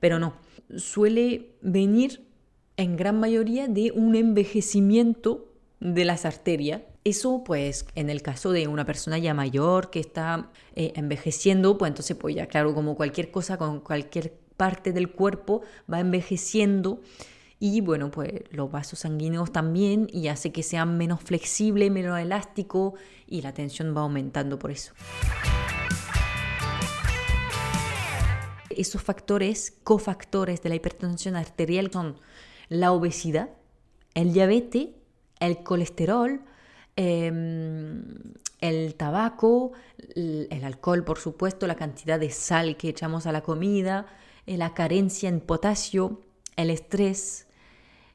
pero 0.00 0.18
no, 0.18 0.34
suele 0.76 1.54
venir 1.60 2.26
en 2.76 2.96
gran 2.96 3.20
mayoría 3.20 3.68
de 3.68 3.92
un 3.92 4.16
envejecimiento 4.16 5.52
de 5.80 6.04
las 6.04 6.24
arterias. 6.24 6.82
Eso, 7.04 7.44
pues, 7.44 7.86
en 7.94 8.10
el 8.10 8.22
caso 8.22 8.52
de 8.52 8.66
una 8.66 8.84
persona 8.84 9.18
ya 9.18 9.34
mayor 9.34 9.90
que 9.90 10.00
está 10.00 10.50
eh, 10.74 10.92
envejeciendo, 10.96 11.78
pues 11.78 11.90
entonces, 11.90 12.16
pues 12.16 12.34
ya 12.34 12.46
claro, 12.46 12.74
como 12.74 12.96
cualquier 12.96 13.30
cosa, 13.30 13.56
con 13.58 13.80
cualquier 13.80 14.34
parte 14.56 14.92
del 14.92 15.10
cuerpo 15.10 15.62
va 15.92 16.00
envejeciendo 16.00 17.00
y 17.58 17.80
bueno, 17.80 18.10
pues 18.10 18.32
los 18.50 18.70
vasos 18.70 19.00
sanguíneos 19.00 19.50
también 19.50 20.08
y 20.12 20.28
hace 20.28 20.52
que 20.52 20.62
sean 20.62 20.98
menos 20.98 21.22
flexibles, 21.22 21.90
menos 21.90 22.18
elásticos 22.18 22.94
y 23.26 23.40
la 23.40 23.54
tensión 23.54 23.96
va 23.96 24.02
aumentando 24.02 24.58
por 24.58 24.70
eso. 24.70 24.92
Esos 28.68 29.02
factores, 29.02 29.78
cofactores 29.84 30.62
de 30.62 30.68
la 30.68 30.74
hipertensión 30.74 31.34
arterial 31.34 31.90
son 31.90 32.20
la 32.68 32.92
obesidad, 32.92 33.48
el 34.12 34.34
diabetes 34.34 34.88
el 35.40 35.62
colesterol, 35.62 36.40
em, 36.96 38.04
el 38.60 38.94
tabaco, 38.94 39.72
el, 40.14 40.64
alcohol, 40.64 41.04
por 41.04 41.18
supuesto, 41.18 41.66
la 41.66 41.74
cantidad 41.74 42.18
de 42.18 42.30
sal 42.30 42.76
que 42.76 42.88
echamos 42.88 43.26
a 43.26 43.32
la 43.32 43.42
comida, 43.42 44.06
eh, 44.46 44.56
la 44.56 44.74
carencia 44.74 45.28
en 45.28 45.40
potasio, 45.40 46.22
el 46.56 46.70
estrés, 46.70 47.46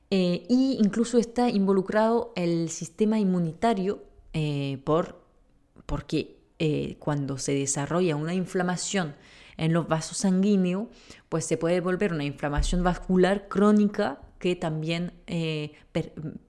e 0.09 0.45
incluso 0.49 1.19
está 1.19 1.49
involucrado 1.49 2.33
el 2.35 2.69
sistema 2.69 3.17
inmunitario 3.17 4.03
eh, 4.33 4.81
por, 4.83 5.23
porque 5.85 6.37
cuando 6.99 7.39
se 7.39 7.53
desarrolla 7.55 8.15
una 8.15 8.35
inflamación 8.35 9.15
en 9.57 9.73
los 9.73 9.87
vasos 9.87 10.17
sanguíneos, 10.17 10.87
pues 11.29 11.45
se 11.45 11.57
puede 11.57 11.81
volver 11.81 12.13
una 12.13 12.23
inflamación 12.23 12.83
vascular 12.83 13.47
crónica 13.47 14.19
que 14.41 14.55
también 14.55 15.13
eh, 15.27 15.71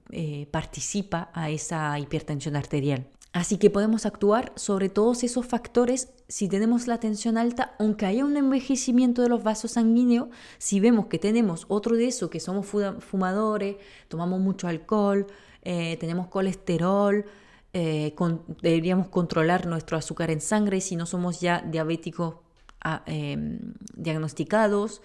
eh, 0.09 0.47
participa 0.51 1.29
a 1.33 1.51
esa 1.51 1.97
hipertensión 1.99 2.55
arterial. 2.55 3.05
Así 3.33 3.57
que 3.57 3.69
podemos 3.69 4.05
actuar 4.05 4.51
sobre 4.55 4.89
todos 4.89 5.23
esos 5.23 5.45
factores 5.45 6.09
si 6.27 6.47
tenemos 6.49 6.87
la 6.87 6.99
tensión 6.99 7.37
alta, 7.37 7.75
aunque 7.79 8.07
haya 8.07 8.25
un 8.25 8.35
envejecimiento 8.35 9.21
de 9.21 9.29
los 9.29 9.43
vasos 9.43 9.71
sanguíneos, 9.71 10.29
si 10.57 10.79
vemos 10.79 11.05
que 11.05 11.19
tenemos 11.19 11.65
otro 11.67 11.95
de 11.95 12.07
eso, 12.07 12.29
que 12.29 12.39
somos 12.39 12.65
fumadores, 12.65 13.77
tomamos 14.07 14.39
mucho 14.39 14.67
alcohol, 14.67 15.27
eh, 15.61 15.97
tenemos 15.99 16.27
colesterol, 16.27 17.25
deberíamos 17.73 19.07
controlar 19.07 19.65
nuestro 19.65 19.97
azúcar 19.97 20.29
en 20.29 20.41
sangre 20.41 20.79
si 20.79 20.95
no 20.95 21.07
somos 21.07 21.41
ya 21.41 21.61
diabéticos 21.61 22.35
ah, 22.83 23.01
em, 23.07 23.73
diagnosticados, 23.95 25.01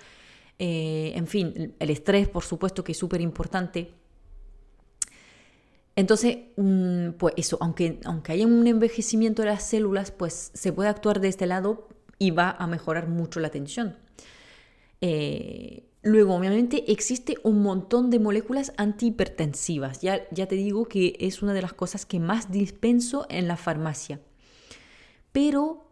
eh, 0.59 1.12
en 1.15 1.27
fin, 1.27 1.75
el 1.79 1.91
estrés, 1.91 2.29
por 2.29 2.45
supuesto, 2.45 2.83
que 2.83 2.93
es 2.93 2.99
súper 2.99 3.21
importante. 3.21 3.93
Entonces, 5.95 6.38
mm, 6.57 7.11
pues 7.19 7.35
eso, 7.37 7.59
aunque, 7.61 8.00
aunque 8.05 8.33
haya 8.33 8.47
un 8.47 8.67
envejecimiento 8.67 9.43
de 9.43 9.49
las 9.49 9.65
células, 9.65 10.11
pues 10.11 10.50
se 10.55 10.73
puede 10.73 10.88
actuar 10.88 11.21
de 11.21 11.29
este 11.29 11.47
lado 11.47 11.88
y 12.19 12.31
va 12.31 12.50
a 12.50 12.67
mejorar 12.67 13.09
mucho 13.09 13.41
la 13.41 13.50
tensión. 13.50 13.97
Eh, 15.00 15.85
luego, 16.03 16.35
obviamente, 16.35 16.91
existe 16.91 17.37
un 17.43 17.62
montón 17.62 18.11
de 18.11 18.19
moléculas 18.19 18.73
antihipertensivas. 18.77 20.00
Ya, 20.00 20.29
ya 20.31 20.47
te 20.47 20.57
digo 20.57 20.87
que 20.87 21.17
es 21.21 21.43
una 21.43 21.53
de 21.53 21.62
las 21.62 21.73
cosas 21.73 22.07
que 22.07 22.21
más 22.21 22.50
dispenso 22.50 23.27
en 23.29 23.49
la 23.49 23.57
farmacia. 23.57 24.21
Pero 25.33 25.85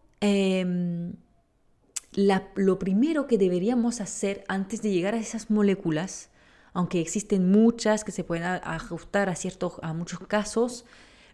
lo 2.16 2.78
primero 2.78 3.26
que 3.26 3.36
deberíamos 3.36 4.00
hacer 4.00 4.44
antes 4.48 4.80
de 4.80 4.90
llegar 4.90 5.14
a 5.14 5.18
esas 5.18 5.50
moléculas, 5.50 6.30
aunque 6.72 7.00
existen 7.00 7.50
muchas 7.50 8.04
que 8.04 8.12
se 8.12 8.24
pueden 8.24 8.44
ajustar 8.44 9.28
a, 9.28 9.34
ciertos, 9.34 9.74
a 9.82 9.92
muchos 9.92 10.20
casos, 10.20 10.86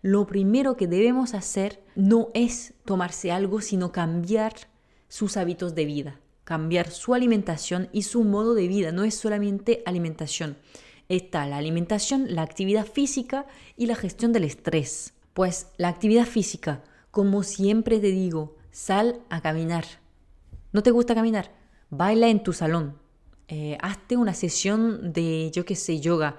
lo 0.02 0.26
primero 0.26 0.76
que 0.76 0.88
debemos 0.88 1.34
hacer 1.34 1.80
no 1.94 2.28
es 2.34 2.74
tomarse 2.84 3.30
algo, 3.30 3.60
sino 3.60 3.92
cambiar 3.92 4.54
sus 5.08 5.36
hábitos 5.36 5.76
de 5.76 5.84
vida, 5.84 6.20
cambiar 6.42 6.90
su 6.90 7.14
alimentación 7.14 7.88
y 7.92 8.02
su 8.02 8.24
modo 8.24 8.54
de 8.54 8.66
vida. 8.66 8.90
No 8.90 9.04
es 9.04 9.14
solamente 9.14 9.84
alimentación. 9.86 10.56
Está 11.08 11.46
la 11.46 11.58
alimentación, 11.58 12.34
la 12.34 12.42
actividad 12.42 12.86
física 12.86 13.46
y 13.76 13.86
la 13.86 13.94
gestión 13.94 14.32
del 14.32 14.44
estrés. 14.44 15.14
Pues 15.34 15.68
la 15.76 15.88
actividad 15.88 16.26
física, 16.26 16.82
como 17.12 17.44
siempre 17.44 18.00
te 18.00 18.08
digo, 18.08 18.56
sal 18.72 19.20
a 19.28 19.40
caminar 19.40 20.01
¿No 20.72 20.82
te 20.82 20.90
gusta 20.90 21.14
caminar? 21.14 21.52
Baila 21.90 22.28
en 22.28 22.42
tu 22.42 22.54
salón. 22.54 22.98
Eh, 23.48 23.76
hazte 23.82 24.16
una 24.16 24.32
sesión 24.32 25.12
de, 25.12 25.50
yo 25.52 25.66
qué 25.66 25.76
sé, 25.76 26.00
yoga. 26.00 26.38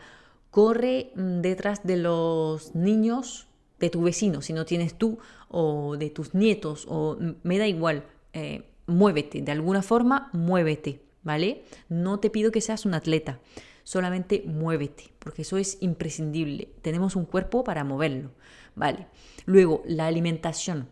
Corre 0.50 1.12
mm, 1.16 1.42
detrás 1.42 1.84
de 1.84 1.98
los 1.98 2.74
niños 2.74 3.48
de 3.80 3.92
tu 3.92 4.02
vecino, 4.02 4.42
si 4.42 4.54
no 4.54 4.66
tienes 4.66 4.98
tú, 4.98 5.20
o 5.50 5.98
de 5.98 6.10
tus 6.10 6.34
nietos, 6.34 6.88
o 6.90 7.18
me 7.44 7.60
da 7.60 7.68
igual. 7.68 8.06
Eh, 8.34 8.64
muévete, 8.88 9.42
de 9.44 9.52
alguna 9.52 9.84
forma, 9.84 10.30
muévete, 10.34 11.04
¿vale? 11.22 11.64
No 11.88 12.20
te 12.20 12.32
pido 12.32 12.52
que 12.52 12.62
seas 12.62 12.86
un 12.88 12.96
atleta, 12.96 13.40
solamente 13.84 14.44
muévete, 14.48 15.14
porque 15.20 15.44
eso 15.44 15.58
es 15.58 15.78
imprescindible. 15.82 16.70
Tenemos 16.82 17.16
un 17.16 17.26
cuerpo 17.26 17.64
para 17.64 17.84
moverlo, 17.84 18.32
¿vale? 18.76 19.08
Luego, 19.46 19.84
la 19.86 20.08
alimentación. 20.08 20.88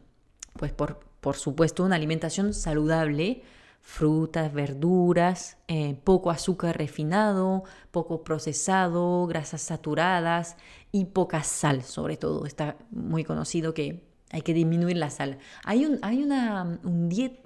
Pues 0.53 0.71
por, 0.71 0.99
por 1.21 1.37
supuesto, 1.37 1.83
una 1.83 1.95
alimentación 1.95 2.53
saludable, 2.53 3.43
frutas, 3.81 4.53
verduras, 4.53 5.57
eh, 5.67 5.95
poco 6.03 6.31
azúcar 6.31 6.77
refinado, 6.77 7.63
poco 7.91 8.23
procesado, 8.23 9.25
grasas 9.27 9.61
saturadas 9.61 10.57
y 10.91 11.05
poca 11.05 11.43
sal, 11.43 11.83
sobre 11.83 12.17
todo. 12.17 12.45
Está 12.45 12.75
muy 12.89 13.23
conocido 13.23 13.73
que 13.73 14.03
hay 14.31 14.41
que 14.41 14.53
disminuir 14.53 14.97
la 14.97 15.09
sal. 15.09 15.37
Hay, 15.63 15.85
un, 15.85 15.99
hay 16.01 16.23
una, 16.23 16.79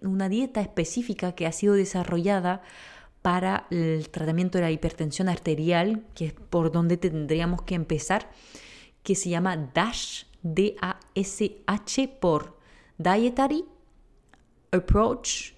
una 0.01 0.29
dieta 0.29 0.61
específica 0.61 1.33
que 1.33 1.47
ha 1.47 1.51
sido 1.51 1.73
desarrollada 1.73 2.61
para 3.21 3.65
el 3.71 4.09
tratamiento 4.09 4.57
de 4.57 4.65
la 4.65 4.71
hipertensión 4.71 5.29
arterial, 5.29 6.03
que 6.13 6.27
es 6.27 6.33
por 6.33 6.71
donde 6.71 6.97
tendríamos 6.97 7.63
que 7.63 7.75
empezar, 7.75 8.29
que 9.01 9.15
se 9.15 9.29
llama 9.29 9.57
DASH, 9.73 10.25
D-A-S-H 10.43 12.07
por 12.19 12.54
Dietary 12.97 13.65
Approach 14.71 15.53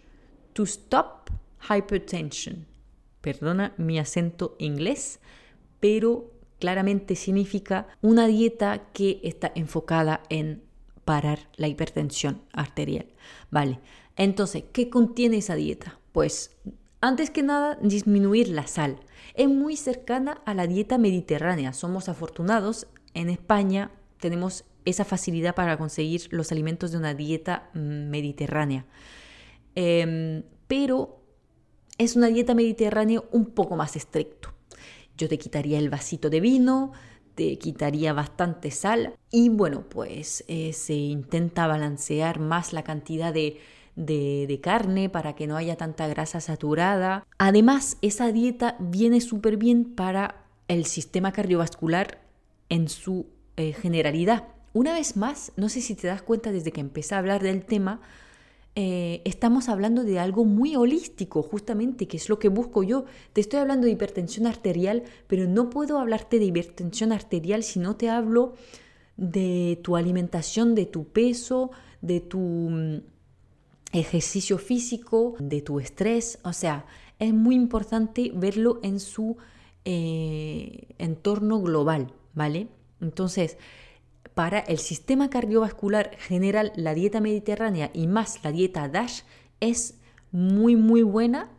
to 0.54 0.64
Stop 0.64 1.30
Hypertension. 1.70 2.66
Perdona 3.22 3.74
mi 3.78 4.00
acento 4.00 4.56
inglés, 4.60 5.20
pero 5.80 6.32
claramente 6.60 7.16
significa 7.16 7.88
una 8.02 8.28
dieta 8.28 8.90
que 8.94 9.20
está 9.24 9.52
enfocada 9.54 10.24
en 10.30 10.64
parar 11.06 11.40
la 11.56 11.68
hipertensión 11.68 12.42
arterial. 12.54 13.06
Vale, 13.52 13.80
entonces, 14.16 14.64
¿qué 14.74 14.90
contiene 14.90 15.38
esa 15.38 15.56
dieta? 15.56 16.00
Pues, 16.12 16.58
antes 17.02 17.30
que 17.30 17.44
nada, 17.44 17.78
disminuir 17.82 18.50
la 18.50 18.66
sal. 18.66 19.00
Es 19.36 19.48
muy 19.48 19.78
cercana 19.78 20.42
a 20.46 20.56
la 20.56 20.66
dieta 20.66 20.98
mediterránea. 20.98 21.74
Somos 21.74 22.10
afortunados. 22.10 22.88
En 23.14 23.30
España 23.30 23.92
tenemos 24.20 24.66
esa 24.88 25.04
facilidad 25.04 25.54
para 25.54 25.78
conseguir 25.78 26.28
los 26.32 26.52
alimentos 26.52 26.92
de 26.92 26.98
una 26.98 27.14
dieta 27.14 27.70
mm, 27.74 28.10
mediterránea. 28.10 28.86
Em, 29.76 30.44
pero 30.68 31.22
es 31.98 32.16
una 32.16 32.28
dieta 32.28 32.56
mediterránea 32.56 33.22
un 33.32 33.48
poco 33.48 33.76
más 33.76 33.96
estricto. 33.96 34.54
Yo 35.18 35.28
te 35.28 35.38
quitaría 35.38 35.78
el 35.78 35.90
vasito 35.90 36.30
de 36.30 36.40
vino, 36.40 36.94
te 37.36 37.58
quitaría 37.58 38.14
bastante 38.14 38.72
sal 38.72 39.16
y 39.30 39.50
bueno, 39.50 39.84
pues 39.90 40.46
eh, 40.48 40.72
se 40.74 40.94
intenta 40.94 41.68
balancear 41.68 42.40
más 42.40 42.72
la 42.72 42.84
cantidad 42.84 43.34
de, 43.34 43.60
de, 43.96 44.60
carne 44.62 45.10
para 45.10 45.36
que 45.36 45.48
no 45.48 45.58
haya 45.58 45.76
tanta 45.76 46.08
grasa 46.08 46.40
saturada. 46.40 47.26
Además, 47.38 47.98
esa 48.02 48.32
dieta 48.32 48.78
viene 48.80 49.20
súper 49.22 49.58
bien 49.58 49.96
para 49.96 50.46
el 50.68 50.86
sistema 50.86 51.32
cardiovascular 51.34 52.22
en 52.70 52.90
su 52.90 53.28
eh, 53.58 53.74
generalidad 53.74 54.57
una 54.78 54.94
vez 54.94 55.18
más, 55.18 55.52
no 55.56 55.70
sé 55.70 55.82
si 55.82 55.96
te 55.96 56.08
das 56.08 56.22
cuenta 56.22 56.52
desde 56.52 56.72
que 56.72 56.82
empecé 56.82 57.16
a 57.16 57.18
hablar 57.18 57.42
del 57.42 57.66
tema, 57.66 58.00
eh, 58.76 59.24
estamos 59.26 59.70
hablando 59.70 60.04
de 60.04 60.20
algo 60.20 60.46
muy 60.46 60.76
holístico, 60.76 61.42
justamente, 61.42 62.08
que 62.08 62.18
es 62.18 62.30
lo 62.30 62.38
que 62.38 62.48
busco 62.48 62.84
yo. 62.84 63.06
Te 63.34 63.42
estoy 63.42 63.60
hablando 63.60 63.86
de 63.86 63.94
hipertensión 63.94 64.46
arterial, 64.46 65.02
pero 65.26 65.48
no 65.48 65.72
puedo 65.72 65.98
hablarte 65.98 66.38
de 66.38 66.46
hipertensión 66.46 67.12
arterial 67.12 67.64
si 67.64 67.80
no 67.80 67.96
te 67.96 68.08
hablo 68.10 68.54
de 69.16 69.80
tu 69.82 69.96
alimentación, 69.96 70.76
de 70.76 70.86
tu 70.86 71.06
peso, 71.06 71.72
de 72.02 72.20
tu 72.20 72.40
mm, 72.40 72.98
ejercicio 73.94 74.60
físico, 74.60 75.34
de 75.40 75.64
tu 75.64 75.80
estrés. 75.80 76.38
O 76.44 76.54
sea, 76.54 76.86
es 77.18 77.34
muy 77.34 77.56
importante 77.56 78.32
verlo 78.36 78.80
en 78.84 79.00
su 79.00 79.38
eh, 79.86 80.94
entorno 81.00 81.62
global, 81.62 82.14
¿vale? 82.36 82.68
Entonces, 83.02 83.58
para 84.34 84.60
el 84.60 84.78
sistema 84.78 85.30
cardiovascular 85.30 86.16
general, 86.18 86.72
la 86.76 86.94
dieta 86.94 87.22
mediterránea 87.22 87.92
y 87.94 88.08
más 88.08 88.44
la 88.44 88.52
dieta 88.52 88.88
DASH 88.88 89.24
es 89.60 89.96
muy, 90.32 90.76
muy 90.76 91.04
buena 91.04 91.50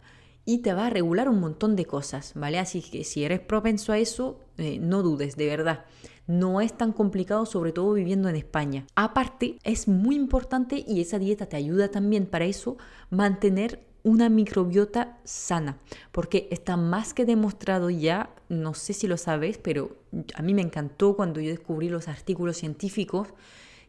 y 0.45 0.59
te 0.59 0.73
va 0.73 0.87
a 0.87 0.91
regular 0.91 1.29
un 1.29 1.41
montón 1.41 1.77
de 1.77 1.85
cosas, 1.85 2.33
¿vale? 2.35 2.59
Así 2.59 2.81
que 2.81 3.05
si 3.05 3.25
eres 3.25 3.41
propenso 3.41 3.93
a 3.93 3.99
eso, 3.99 4.41
eh, 4.57 4.79
no 4.79 5.03
dudes, 5.03 5.37
de 5.37 5.47
verdad. 5.47 5.85
No 6.27 6.61
es 6.61 6.73
tan 6.73 6.93
complicado, 6.93 7.45
sobre 7.45 7.73
todo 7.73 7.93
viviendo 7.93 8.29
en 8.29 8.37
España. 8.37 8.87
Aparte, 8.95 9.59
es 9.63 9.89
muy 9.89 10.17
importante 10.17 10.85
y 10.87 11.01
esa 11.01 11.19
dieta 11.19 11.47
te 11.47 11.57
ayuda 11.57 11.91
también 11.91 12.27
para 12.27 12.47
eso, 12.47 12.79
mantener 13.11 13.88
una 14.03 14.29
microbiota 14.29 15.19
sana, 15.25 15.79
porque 16.13 16.49
está 16.51 16.77
más 16.77 17.15
que 17.15 17.25
demostrado 17.25 17.91
ya, 17.91 18.31
no 18.49 18.75
sé 18.75 18.93
si 18.93 19.07
lo 19.07 19.17
sabes, 19.17 19.59
pero 19.59 19.97
a 20.35 20.43
mí 20.43 20.55
me 20.55 20.63
encantó 20.63 21.17
cuando 21.17 21.41
yo 21.41 21.51
descubrí 21.51 21.89
los 21.89 22.09
artículos 22.09 22.57
científicos 22.57 23.29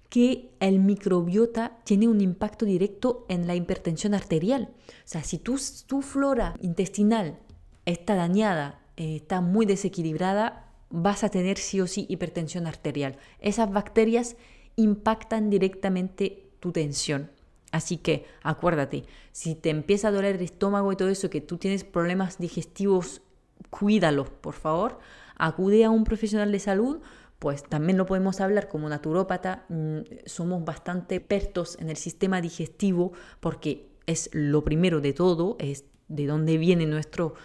que 0.09 0.49
el 0.59 0.79
microbiota 0.79 1.77
tiene 1.83 2.07
un 2.07 2.19
impacto 2.19 2.65
directo 2.65 3.25
en 3.29 3.45
la 3.45 3.55
hipertensión 3.55 4.13
arterial. 4.13 4.69
O 4.89 4.91
sea, 5.05 5.23
si 5.23 5.37
tu, 5.37 5.59
tu 5.85 6.01
flora 6.01 6.55
intestinal 6.61 7.37
está 7.85 8.15
dañada, 8.15 8.81
eh, 8.97 9.17
está 9.17 9.39
muy 9.39 9.65
desequilibrada, 9.65 10.65
vas 10.89 11.23
a 11.23 11.29
tener 11.29 11.59
sí 11.59 11.79
o 11.79 11.87
sí 11.87 12.07
hipertensión 12.09 12.65
arterial. 12.65 13.17
Esas 13.39 13.71
bacterias 13.71 14.35
impactan 14.75 15.49
directamente 15.49 16.49
tu 16.59 16.71
tensión. 16.71 17.29
Así 17.71 17.97
que 17.97 18.25
acuérdate, 18.41 19.05
si 19.31 19.55
te 19.55 19.69
empieza 19.69 20.07
a 20.07 20.11
doler 20.11 20.35
el 20.35 20.41
estómago 20.41 20.91
y 20.91 20.95
todo 20.95 21.09
eso, 21.09 21.29
que 21.29 21.41
tú 21.41 21.57
tienes 21.57 21.83
problemas 21.83 22.39
digestivos, 22.39 23.21
cuídalos, 23.69 24.29
por 24.29 24.53
favor. 24.53 24.99
Acude 25.35 25.85
a 25.85 25.89
un 25.89 26.03
profesional 26.03 26.51
de 26.51 26.59
salud, 26.59 26.99
pues 27.37 27.63
también 27.63 27.97
lo 27.97 28.05
podemos 28.05 28.41
hablar 28.41 28.67
como 28.67 28.89
naturópata. 28.89 29.65
Mm, 29.69 29.99
somos 30.25 30.65
bastante 30.65 31.15
expertos 31.15 31.77
en 31.79 31.89
el 31.89 31.97
sistema 31.97 32.41
digestivo 32.41 33.13
porque 33.39 33.87
es 34.05 34.29
lo 34.33 34.63
primero 34.63 34.99
de 34.99 35.13
todo, 35.13 35.55
es 35.59 35.85
de 36.07 36.25
dónde 36.25 36.57
viene 36.57 36.85
nuestro, 36.85 37.35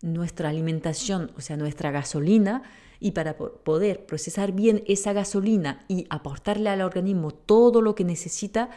nuestra 0.00 0.48
alimentación, 0.48 1.32
o 1.36 1.40
sea, 1.40 1.56
nuestra 1.56 1.90
gasolina. 1.90 2.62
Y 2.98 3.10
para 3.10 3.36
poder 3.36 4.06
procesar 4.06 4.52
bien 4.52 4.82
esa 4.86 5.12
gasolina 5.12 5.84
y 5.86 6.06
aportarle 6.08 6.70
al 6.70 6.80
organismo 6.80 7.30
todo 7.30 7.82
lo 7.82 7.94
que 7.94 8.04
necesita, 8.04 8.70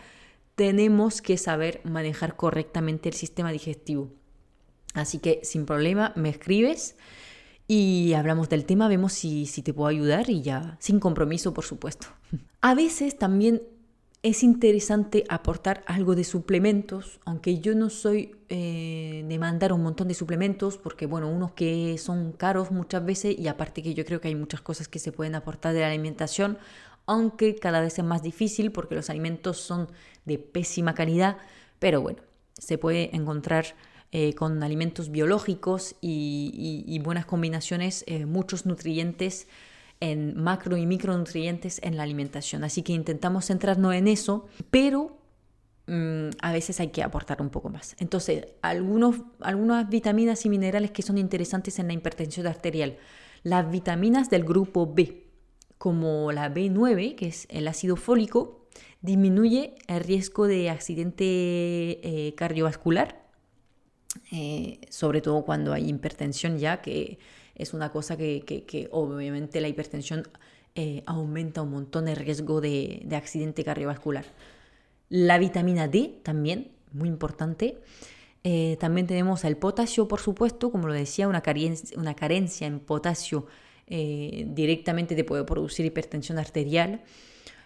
tenemos 0.59 1.21
que 1.21 1.37
saber 1.37 1.79
manejar 1.85 2.35
correctamente 2.35 3.07
el 3.07 3.15
sistema 3.15 3.49
digestivo. 3.49 4.09
Así 4.93 5.17
que 5.19 5.39
sin 5.43 5.65
problema 5.65 6.11
me 6.17 6.27
escribes 6.27 6.97
y 7.65 8.11
hablamos 8.11 8.49
del 8.49 8.65
tema, 8.65 8.89
vemos 8.89 9.13
si, 9.13 9.45
te 9.63 9.73
puedo 9.73 9.87
ayudar 9.87 10.29
y 10.29 10.41
ya, 10.41 10.75
sin 10.81 10.99
compromiso 10.99 11.53
por 11.53 11.63
supuesto. 11.63 12.07
A 12.61 12.75
veces 12.75 13.17
también 13.17 13.61
es 14.21 14.43
interesante 14.43 15.23
aportar 15.29 15.81
algo 15.87 16.13
de 16.13 16.25
suplementos, 16.25 17.21
aunque 17.23 17.59
yo 17.59 17.73
no 17.73 17.89
soy 17.89 18.35
eh, 18.49 19.23
de 19.29 19.39
mandar 19.39 19.71
un 19.71 19.81
montón 19.81 20.09
de 20.09 20.13
suplementos, 20.13 20.77
porque 20.77 21.05
bueno, 21.05 21.29
unos 21.29 21.53
que 21.53 21.97
son 21.97 22.33
caros 22.33 22.69
muchas 22.69 23.05
veces 23.05 23.39
y 23.39 23.47
aparte 23.47 23.81
que 23.81 23.93
yo 23.93 24.03
creo 24.03 24.19
que 24.19 24.27
hay 24.27 24.35
muchas 24.35 24.59
cosas 24.59 24.89
que 24.89 24.99
se 24.99 25.13
pueden 25.13 25.35
aportar 25.35 25.73
de 25.73 25.79
la 25.79 25.87
alimentación, 25.87 26.57
aunque 27.09 27.55
cada 27.55 27.81
vez 27.81 27.97
es 27.97 28.05
más 28.05 28.21
difícil 28.21 28.71
porque 28.71 28.93
los 28.93 29.09
alimentos 29.09 29.57
son 29.57 29.89
de 30.25 30.37
pésima 30.37 30.93
calidad, 30.93 31.37
pero 31.79 32.01
bueno, 32.01 32.21
se 32.55 32.77
puede 32.77 33.15
encontrar 33.15 33.65
eh, 34.11 34.35
con 34.35 34.61
alimentos 34.61 35.09
biológicos 35.09 35.95
y, 36.01 37.01
buenas 37.03 37.25
combinaciones, 37.25 38.03
eh, 38.05 38.27
muchos 38.27 38.67
nutrientes 38.67 39.47
en 39.99 40.39
macro 40.39 40.77
y 40.77 40.85
micronutrientes 40.85 41.79
en 41.81 41.97
la 41.97 42.03
alimentación. 42.03 42.63
Así 42.63 42.83
que 42.83 42.93
intentamos 42.93 43.45
centrarnos 43.47 43.95
en 43.95 44.07
eso, 44.07 44.47
pero 44.69 45.17
mm, 45.87 46.29
a 46.43 46.51
veces 46.53 46.79
hay 46.79 46.89
que 46.89 47.01
aportar 47.01 47.41
un 47.41 47.49
poco 47.49 47.69
más. 47.69 47.95
Entonces, 47.97 48.49
algunos, 48.61 49.15
algunas 49.39 49.89
vitaminas 49.89 50.45
y 50.45 50.49
minerales 50.49 50.91
que 50.91 51.01
son 51.01 51.17
interesantes 51.17 51.79
en 51.79 51.87
la 51.87 51.93
hipertensión 51.93 52.45
arterial. 52.45 52.97
Las 53.41 53.71
vitaminas 53.71 54.29
del 54.29 54.43
grupo 54.43 54.93
B, 54.93 55.28
como 55.79 56.31
la 56.33 56.53
B9, 56.53 57.15
que 57.15 57.29
es 57.29 57.47
el 57.49 57.67
ácido 57.67 57.95
fólico, 57.95 58.67
disminuye 59.01 59.75
el 59.87 60.01
riesgo 60.01 60.45
de 60.45 60.69
accidente 60.69 61.23
eh, 61.25 62.35
cardiovascular, 62.35 63.25
eh, 64.31 64.81
sobre 64.89 65.21
todo 65.21 65.45
cuando 65.45 65.71
hay 65.71 65.89
hipertensión 65.89 66.57
ya, 66.57 66.81
que 66.81 67.17
es 67.55 67.73
una 67.73 67.91
cosa 67.93 68.17
que, 68.17 68.89
obviamente 68.91 69.61
la 69.61 69.69
hipertensión 69.69 70.27
eh, 70.75 71.01
aumenta 71.05 71.61
un 71.61 71.71
montón 71.71 72.09
el 72.09 72.17
riesgo 72.17 72.59
de, 72.59 73.07
accidente 73.13 73.63
cardiovascular. 73.63 74.25
La 75.07 75.39
vitamina 75.39 75.87
D 75.87 76.19
también, 76.23 76.71
muy 76.91 77.07
importante. 77.07 77.79
también 78.79 79.07
tenemos 79.07 79.45
el 79.45 79.55
potasio, 79.55 80.09
por 80.09 80.19
supuesto, 80.19 80.71
como 80.71 80.87
lo 80.87 80.93
decía, 80.93 81.29
una 81.29 81.41
una 81.95 82.15
carencia 82.15 82.67
en 82.67 82.79
potasio 82.81 83.47
eh, 83.89 84.45
directamente 84.49 85.15
te 85.15 85.23
puede 85.23 85.43
producir 85.43 85.85
hipertensión 85.85 86.37
arterial. 86.37 87.01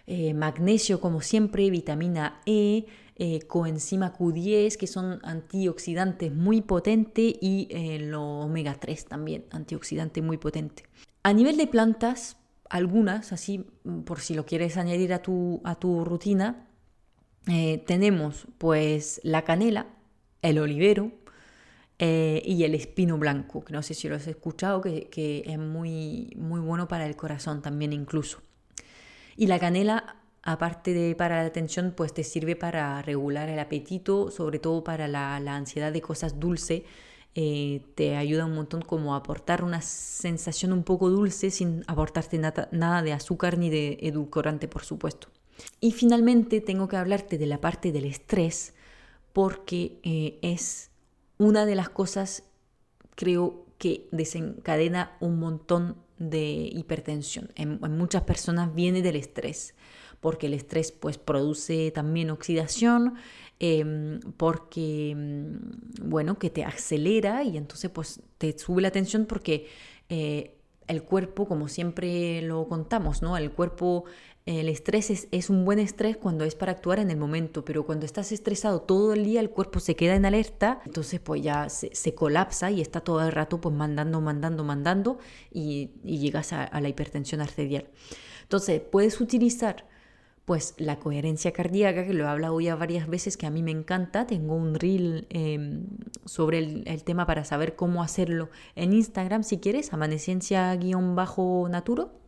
Eh, 0.07 0.33
magnesio, 0.33 0.99
como 0.99 1.21
siempre, 1.21 1.69
vitamina 1.69 2.41
E, 2.45 2.85
eh, 3.15 3.41
coenzima 3.41 4.13
Q10, 4.13 4.77
que 4.77 4.87
son 4.87 5.19
antioxidantes 5.23 6.33
muy 6.33 6.61
potentes, 6.61 7.35
y 7.41 7.67
el 7.71 8.13
omega 8.13 8.75
3 8.75 9.05
también, 9.05 9.45
antioxidante 9.51 10.21
muy 10.21 10.37
potente. 10.37 10.83
A 11.23 11.33
nivel 11.33 11.57
de 11.57 11.67
plantas, 11.67 12.37
algunas, 12.69 13.31
así 13.31 13.65
por 14.05 14.19
si 14.19 14.33
lo 14.33 14.45
quieres 14.45 14.77
añadir 14.77 15.13
a 15.13 15.21
tu, 15.21 15.61
a 15.63 15.75
tu 15.75 16.03
rutina, 16.03 16.67
tenemos 17.85 18.47
pues 18.57 19.19
la 19.23 19.43
canela, 19.43 19.87
el 20.41 20.57
olivero, 20.59 21.11
eh, 21.99 22.41
y 22.45 22.63
el 22.63 22.73
espino 22.75 23.17
blanco, 23.17 23.63
que 23.63 23.73
no 23.73 23.83
sé 23.83 23.93
si 23.93 24.09
lo 24.09 24.15
has 24.15 24.27
escuchado, 24.27 24.81
que, 24.81 25.43
es 25.45 25.57
muy, 25.59 26.33
muy 26.35 26.59
bueno 26.59 26.87
para 26.87 27.05
el 27.05 27.15
corazón 27.15 27.61
también 27.61 27.93
incluso. 27.93 28.41
Y 29.35 29.47
la 29.47 29.59
canela, 29.59 30.17
aparte 30.41 30.93
de 30.93 31.15
para 31.15 31.43
la 31.43 31.51
tensión, 31.51 31.93
pues 31.95 32.13
te 32.13 32.23
sirve 32.23 32.55
para 32.55 33.01
regular 33.01 33.49
el 33.49 33.59
apetito, 33.59 34.31
sobre 34.31 34.59
todo 34.59 34.83
para 34.83 35.07
la, 35.07 35.35
ansiedad 35.55 35.91
de 35.91 36.01
cosas 36.01 36.39
dulces. 36.39 36.83
Eh, 37.35 37.81
te 37.95 38.15
ayuda 38.15 38.45
un 38.45 38.53
montón 38.53 38.83
como 38.83 39.15
a 39.15 39.17
aportar 39.17 39.63
una 39.63 39.81
sensación 39.81 40.71
un 40.71 40.83
poco 40.83 41.09
dulce 41.09 41.49
sin 41.49 41.83
aportarte 41.87 42.37
nada, 42.37 43.01
de 43.01 43.13
azúcar 43.13 43.57
ni 43.57 43.69
de 43.71 43.97
edulcorante, 44.01 44.67
por 44.67 44.83
supuesto. 44.83 45.29
Y 45.79 45.91
finalmente 45.91 46.61
tengo 46.61 46.87
que 46.87 46.97
hablarte 46.97 47.37
de 47.37 47.45
la 47.47 47.61
parte 47.61 47.91
del 47.91 48.05
estrés 48.05 48.73
porque 49.33 49.99
eh, 50.03 50.37
es 50.41 50.91
una 51.43 51.65
de 51.65 51.75
las 51.75 51.89
cosas 51.89 52.43
creo 53.15 53.65
que 53.77 54.07
desencadena 54.11 55.17
un 55.19 55.39
montón 55.39 55.97
de 56.17 56.69
hipertensión. 56.71 57.49
En, 57.55 57.79
muchas 57.97 58.23
personas 58.23 58.73
viene 58.73 59.01
del 59.01 59.17
estrés, 59.17 59.75
porque 60.21 60.47
el 60.47 60.53
estrés 60.53 60.93
pues 60.93 61.17
produce 61.17 61.91
también 61.91 62.29
oxidación, 62.29 63.15
em, 63.59 64.21
porque, 64.37 65.13
mm, 65.15 66.09
bueno, 66.09 66.39
que 66.39 66.49
te 66.49 66.63
acelera 66.63 67.43
y 67.43 67.57
entonces 67.57 67.91
pues 67.91 68.21
te 68.37 68.57
sube 68.57 68.81
la 68.81 68.91
tensión 68.91 69.25
porque 69.25 69.67
eh, 70.07 70.55
el 70.87 71.03
cuerpo, 71.03 71.45
como 71.45 71.67
siempre 71.67 72.41
lo 72.41 72.67
contamos, 72.67 73.21
¿no? 73.21 73.35
El 73.37 73.51
cuerpo 73.51 74.05
el 74.45 74.67
estrés 74.67 75.27
es, 75.31 75.49
un 75.49 75.63
buen 75.63 75.79
estrés 75.79 76.17
cuando 76.17 76.43
es 76.43 76.55
para 76.55 76.73
actuar 76.73 76.99
en 76.99 77.09
el 77.09 77.15
momento, 77.17 77.63
pero 77.63 77.85
cuando 77.85 78.05
estás 78.05 78.33
estresado 78.33 78.81
todo 78.81 79.13
el 79.13 79.23
día 79.23 79.39
el 79.39 79.49
cuerpo 79.49 79.79
se 79.79 79.95
queda 79.95 80.15
en 80.15 80.25
alerta, 80.25 80.81
entonces 80.85 81.21
pues 81.21 81.41
ya 81.41 81.69
se, 81.69 82.13
colapsa 82.13 82.69
y 82.69 82.81
está 82.81 82.99
todo 82.99 83.25
el 83.25 83.31
rato 83.31 83.61
pues 83.61 83.73
mandando, 83.73 84.19
mandando, 84.19 84.65
mandando 84.65 85.17
y, 85.51 85.91
llegas 86.03 86.51
a, 86.51 86.81
la 86.81 86.89
hipertensión 86.89 87.39
arterial. 87.39 87.87
Entonces 88.41 88.81
puedes 88.81 89.21
utilizar 89.21 89.87
pues 90.43 90.73
la 90.77 90.99
coherencia 90.99 91.53
cardíaca, 91.53 92.05
que 92.05 92.13
lo 92.13 92.25
he 92.25 92.27
hablado 92.27 92.59
ya 92.59 92.75
varias 92.75 93.07
veces, 93.07 93.37
que 93.37 93.45
a 93.45 93.49
mí 93.49 93.63
me 93.63 93.71
encanta. 93.71 94.27
Tengo 94.27 94.55
un 94.55 94.75
reel 94.75 95.25
em, 95.29 95.87
sobre 96.25 96.57
el, 96.57 96.83
el, 96.85 97.05
tema 97.05 97.25
para 97.25 97.45
saber 97.45 97.77
cómo 97.77 98.03
hacerlo 98.03 98.49
en 98.75 98.91
Instagram, 98.91 99.43
si 99.43 99.59
quieres, 99.59 99.93
amaneciencia-naturo 99.93 102.22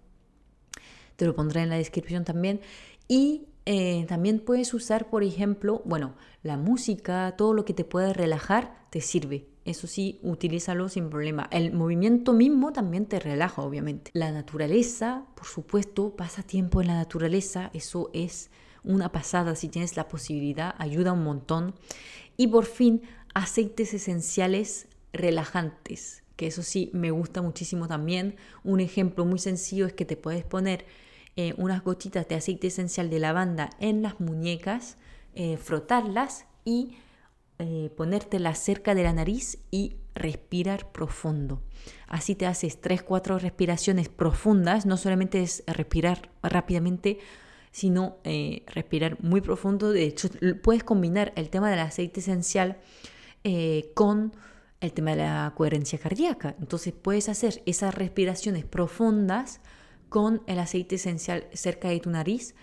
te 1.15 1.25
lo 1.25 1.36
pondré 1.36 1.62
en 1.62 1.69
la 1.69 1.78
descripción 1.78 2.23
también. 2.23 2.62
Y 3.08 3.47
eh, 3.65 4.06
también 4.08 4.39
puedes 4.39 4.73
usar, 4.73 5.10
por 5.10 5.23
ejemplo, 5.23 5.82
bueno, 5.86 6.15
la 6.43 6.58
música, 6.58 7.34
todo 7.38 7.54
lo 7.54 7.65
que 7.65 7.73
te 7.73 7.84
pueda 7.84 8.13
relajar, 8.13 8.86
te 8.89 9.01
sirve. 9.01 9.47
Eso 9.65 9.88
sí, 9.88 10.19
utilízalo 10.21 10.89
sin 10.89 11.10
problema. 11.10 11.47
El 11.51 11.73
movimiento 11.73 12.34
mismo 12.34 12.71
también 12.71 13.08
te 13.08 13.19
relaja, 13.19 13.63
obviamente. 13.63 14.12
La 14.13 14.32
naturaleza, 14.32 15.25
por 15.36 15.47
supuesto, 15.47 16.15
pasa 16.15 16.43
tiempo 16.43 16.82
en 16.82 16.88
la 16.88 16.95
naturaleza. 16.95 17.71
Eso 17.73 18.12
es 18.13 18.51
una 18.84 19.12
pasada. 19.12 19.56
Si 19.56 19.67
tienes 19.67 19.97
la 19.97 20.08
posibilidad, 20.08 20.75
ayuda 20.78 21.13
un 21.13 21.23
montón. 21.23 21.73
Y 22.38 22.47
por 22.47 22.65
fin, 22.65 23.01
aceites 23.34 23.95
esenciales 23.95 24.88
relajantes, 25.13 26.23
que 26.36 26.47
eso 26.47 26.62
sí 26.62 26.91
me 26.93 27.10
gusta 27.10 27.41
muchísimo 27.41 27.88
también. 27.88 28.36
Un 28.63 28.82
ejemplo 28.82 29.25
muy 29.25 29.39
sencillo 29.39 29.88
es 29.88 29.93
que 29.93 30.06
te 30.06 30.17
puedes 30.17 30.43
poner 30.43 30.86
eh, 31.38 31.54
unas 31.58 31.84
gotitas 31.84 32.30
de 32.30 32.36
aceite 32.36 32.67
esencial 32.67 33.10
de 33.10 33.19
lavanda 33.19 33.69
en 33.82 34.02
las 34.02 34.21
muñecas, 34.21 34.98
eh, 35.34 35.58
frotarlas 35.58 36.45
y 36.63 36.95
eh, 37.60 37.89
ponértelas 37.98 38.58
cerca 38.58 38.95
de 38.95 39.04
la 39.04 39.12
nariz 39.12 39.58
y 39.69 39.98
respirar 40.13 40.93
profundo. 40.93 41.62
Así 42.08 42.36
te 42.36 42.45
haces 42.45 42.82
3-4 42.82 43.38
respiraciones 43.41 44.08
profundas, 44.08 44.86
no 44.86 44.95
solamente 44.95 45.43
es 45.43 45.65
respirar 45.67 46.30
rápidamente, 46.41 47.19
sino 47.71 48.19
respirar 48.67 49.21
muy 49.21 49.41
profundo. 49.41 49.91
De 49.91 50.06
hecho, 50.06 50.30
puedes 50.63 50.86
combinar 50.86 51.34
el 51.36 51.50
tema 51.50 51.69
del 51.69 51.80
aceite 51.80 52.21
esencial 52.21 52.78
con 53.93 54.32
el 54.80 54.93
tema 54.93 55.12
de 55.12 55.17
la 55.17 55.54
coherencia 55.58 56.00
cardíaca. 56.00 56.56
Entonces 56.62 56.93
puedes 56.93 57.28
hacer 57.28 57.62
esas 57.65 57.93
respiraciones 57.93 58.63
profundas 58.63 59.60
con 60.15 60.43
el 60.47 60.60
aceite 60.60 60.95
esencial 60.95 61.45
cerca 61.51 61.89
de 61.89 61.99
tu 61.99 62.10
nariz 62.10 62.56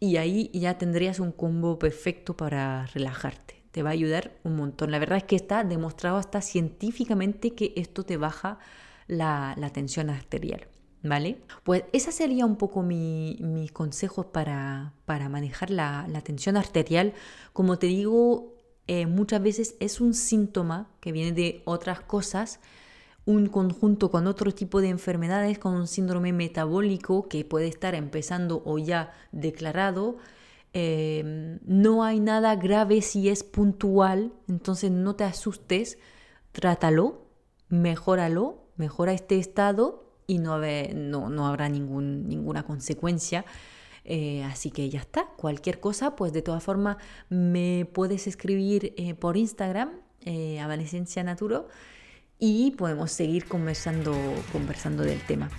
y 0.00 0.18
ahí 0.18 0.50
ya 0.52 0.76
tendrías 0.76 1.18
un 1.18 1.32
combo 1.32 1.78
perfecto 1.78 2.36
para 2.36 2.84
relajarte. 2.88 3.64
Te 3.70 3.82
va 3.82 3.88
a 3.88 3.94
ayudar 3.94 4.36
un 4.42 4.56
montón. 4.56 4.90
La 4.90 4.98
verdad 4.98 5.16
es 5.16 5.24
que 5.24 5.34
está 5.34 5.64
demostrado 5.64 6.18
hasta 6.18 6.42
científicamente 6.42 7.54
que 7.54 7.72
esto 7.76 8.02
te 8.02 8.18
baja 8.18 8.58
la, 9.06 9.56
tensión 9.72 10.10
arterial. 10.10 10.68
¿Vale? 11.02 11.40
Pues 11.62 11.84
esa 11.94 12.12
sería 12.12 12.44
un 12.44 12.56
poco 12.56 12.82
mi, 12.82 13.38
mis 13.40 13.72
consejos 13.72 14.26
para, 14.26 14.92
para 15.06 15.30
manejar 15.30 15.70
la, 15.70 16.06
la, 16.10 16.20
tensión 16.20 16.58
arterial. 16.58 17.14
Como 17.54 17.78
te 17.78 17.86
digo, 17.86 18.58
eh, 18.88 19.06
muchas 19.06 19.42
veces 19.42 19.74
es 19.80 20.02
un 20.02 20.12
síntoma 20.12 20.90
que 21.00 21.12
viene 21.12 21.32
de 21.32 21.62
otras 21.64 22.00
cosas 22.00 22.60
un 23.26 23.46
conjunto 23.46 24.10
con 24.10 24.26
otro 24.26 24.52
tipo 24.52 24.80
de 24.80 24.88
enfermedades, 24.88 25.58
con 25.58 25.74
un 25.74 25.86
síndrome 25.86 26.32
metabólico 26.32 27.28
que 27.28 27.44
puede 27.44 27.68
estar 27.68 27.94
empezando 27.94 28.62
o 28.64 28.78
ya 28.78 29.12
declarado. 29.32 30.16
Em, 30.72 31.60
no 31.64 32.04
hay 32.04 32.20
nada 32.20 32.56
grave 32.56 33.00
si 33.00 33.28
es 33.28 33.44
puntual, 33.44 34.32
entonces 34.48 34.90
no 34.90 35.16
te 35.16 35.24
asustes, 35.24 35.98
trátalo, 36.52 37.26
mejóralo, 37.68 38.64
mejora 38.76 39.12
este 39.12 39.38
estado 39.38 40.04
y 40.26 40.38
no, 40.38 40.58
no, 40.58 41.30
no 41.30 41.46
habrá 41.46 41.68
ningún, 41.68 42.28
ninguna 42.28 42.64
consecuencia. 42.64 43.44
Eh, 44.04 44.44
así 44.44 44.70
que 44.70 44.90
ya 44.90 45.00
está, 45.00 45.26
cualquier 45.36 45.80
cosa, 45.80 46.14
pues 46.14 46.32
de 46.32 46.42
todas 46.42 46.62
formas 46.62 46.98
me 47.30 47.88
puedes 47.90 48.26
escribir 48.26 48.92
eh, 48.98 49.14
por 49.14 49.36
Instagram, 49.38 49.92
eh, 50.20 50.60
a 50.60 50.66
Valencia 50.66 51.22
Naturo, 51.24 51.68
y 52.38 52.72
podemos 52.72 53.12
seguir 53.12 53.46
conversando, 53.46 54.14
conversando 54.52 55.02
del 55.02 55.20
tema. 55.20 55.50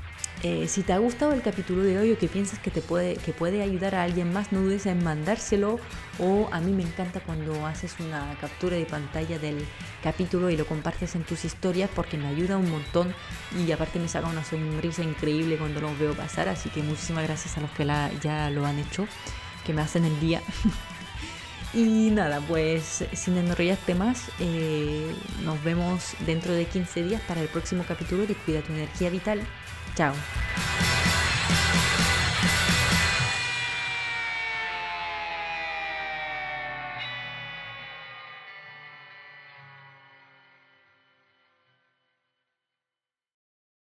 Eh, 0.43 0.67
si 0.67 0.83
te 0.83 0.93
ha 0.93 0.97
gustado 0.99 1.33
el 1.33 1.41
capítulo 1.41 1.81
de 1.81 1.97
hoy 1.97 2.11
o 2.11 2.19
que 2.19 2.27
piensas 2.27 2.59
que 2.59 2.69
te 2.69 2.81
puede, 2.81 3.15
que 3.15 3.33
puede 3.33 3.63
ayudar 3.63 3.95
a 3.95 4.03
alguien 4.03 4.31
más, 4.31 4.51
no 4.51 4.61
dudes 4.61 4.85
en 4.85 5.03
mandárselo. 5.03 5.79
O 6.19 6.47
a 6.51 6.61
mí 6.61 6.71
me 6.71 6.83
encanta 6.83 7.19
cuando 7.19 7.65
haces 7.65 7.95
una 7.99 8.38
captura 8.39 8.77
de 8.77 8.85
pantalla 8.85 9.39
del 9.39 9.65
capítulo 10.03 10.49
y 10.49 10.57
lo 10.57 10.65
compartes 10.65 11.15
en 11.15 11.23
tus 11.23 11.45
historias 11.45 11.89
porque 11.95 12.17
me 12.17 12.27
ayuda 12.27 12.57
un 12.57 12.69
montón 12.69 13.13
y 13.65 13.71
aparte 13.71 13.99
me 13.99 14.07
saca 14.07 14.27
una 14.27 14.43
sonrisa 14.43 15.03
increíble 15.03 15.57
cuando 15.57 15.81
lo 15.81 15.95
veo 15.97 16.13
pasar. 16.13 16.47
Así 16.49 16.69
que 16.69 16.83
muchísimas 16.83 17.23
gracias 17.23 17.57
a 17.57 17.61
los 17.61 17.71
que 17.71 17.85
ya 18.21 18.49
lo 18.51 18.65
han 18.65 18.77
hecho, 18.79 19.07
que 19.65 19.73
me 19.73 19.81
hacen 19.81 20.05
el 20.05 20.19
día. 20.19 20.41
Y 21.75 22.09
nada, 22.09 22.39
pues 22.39 23.03
sin 23.11 23.35
enrollarte 23.35 23.95
más, 23.95 24.29
eh, 24.39 25.13
nos 25.43 25.61
vemos 25.61 26.13
dentro 26.25 26.53
de 26.53 26.65
15 26.65 27.03
días 27.03 27.21
para 27.27 27.41
el 27.41 27.49
próximo 27.49 27.83
capítulo 27.85 28.25
de 28.25 28.33
Cuida 28.33 28.61
tu 28.61 28.71
energía 28.71 29.09
vital. 29.09 29.41
Chao. 29.93 30.13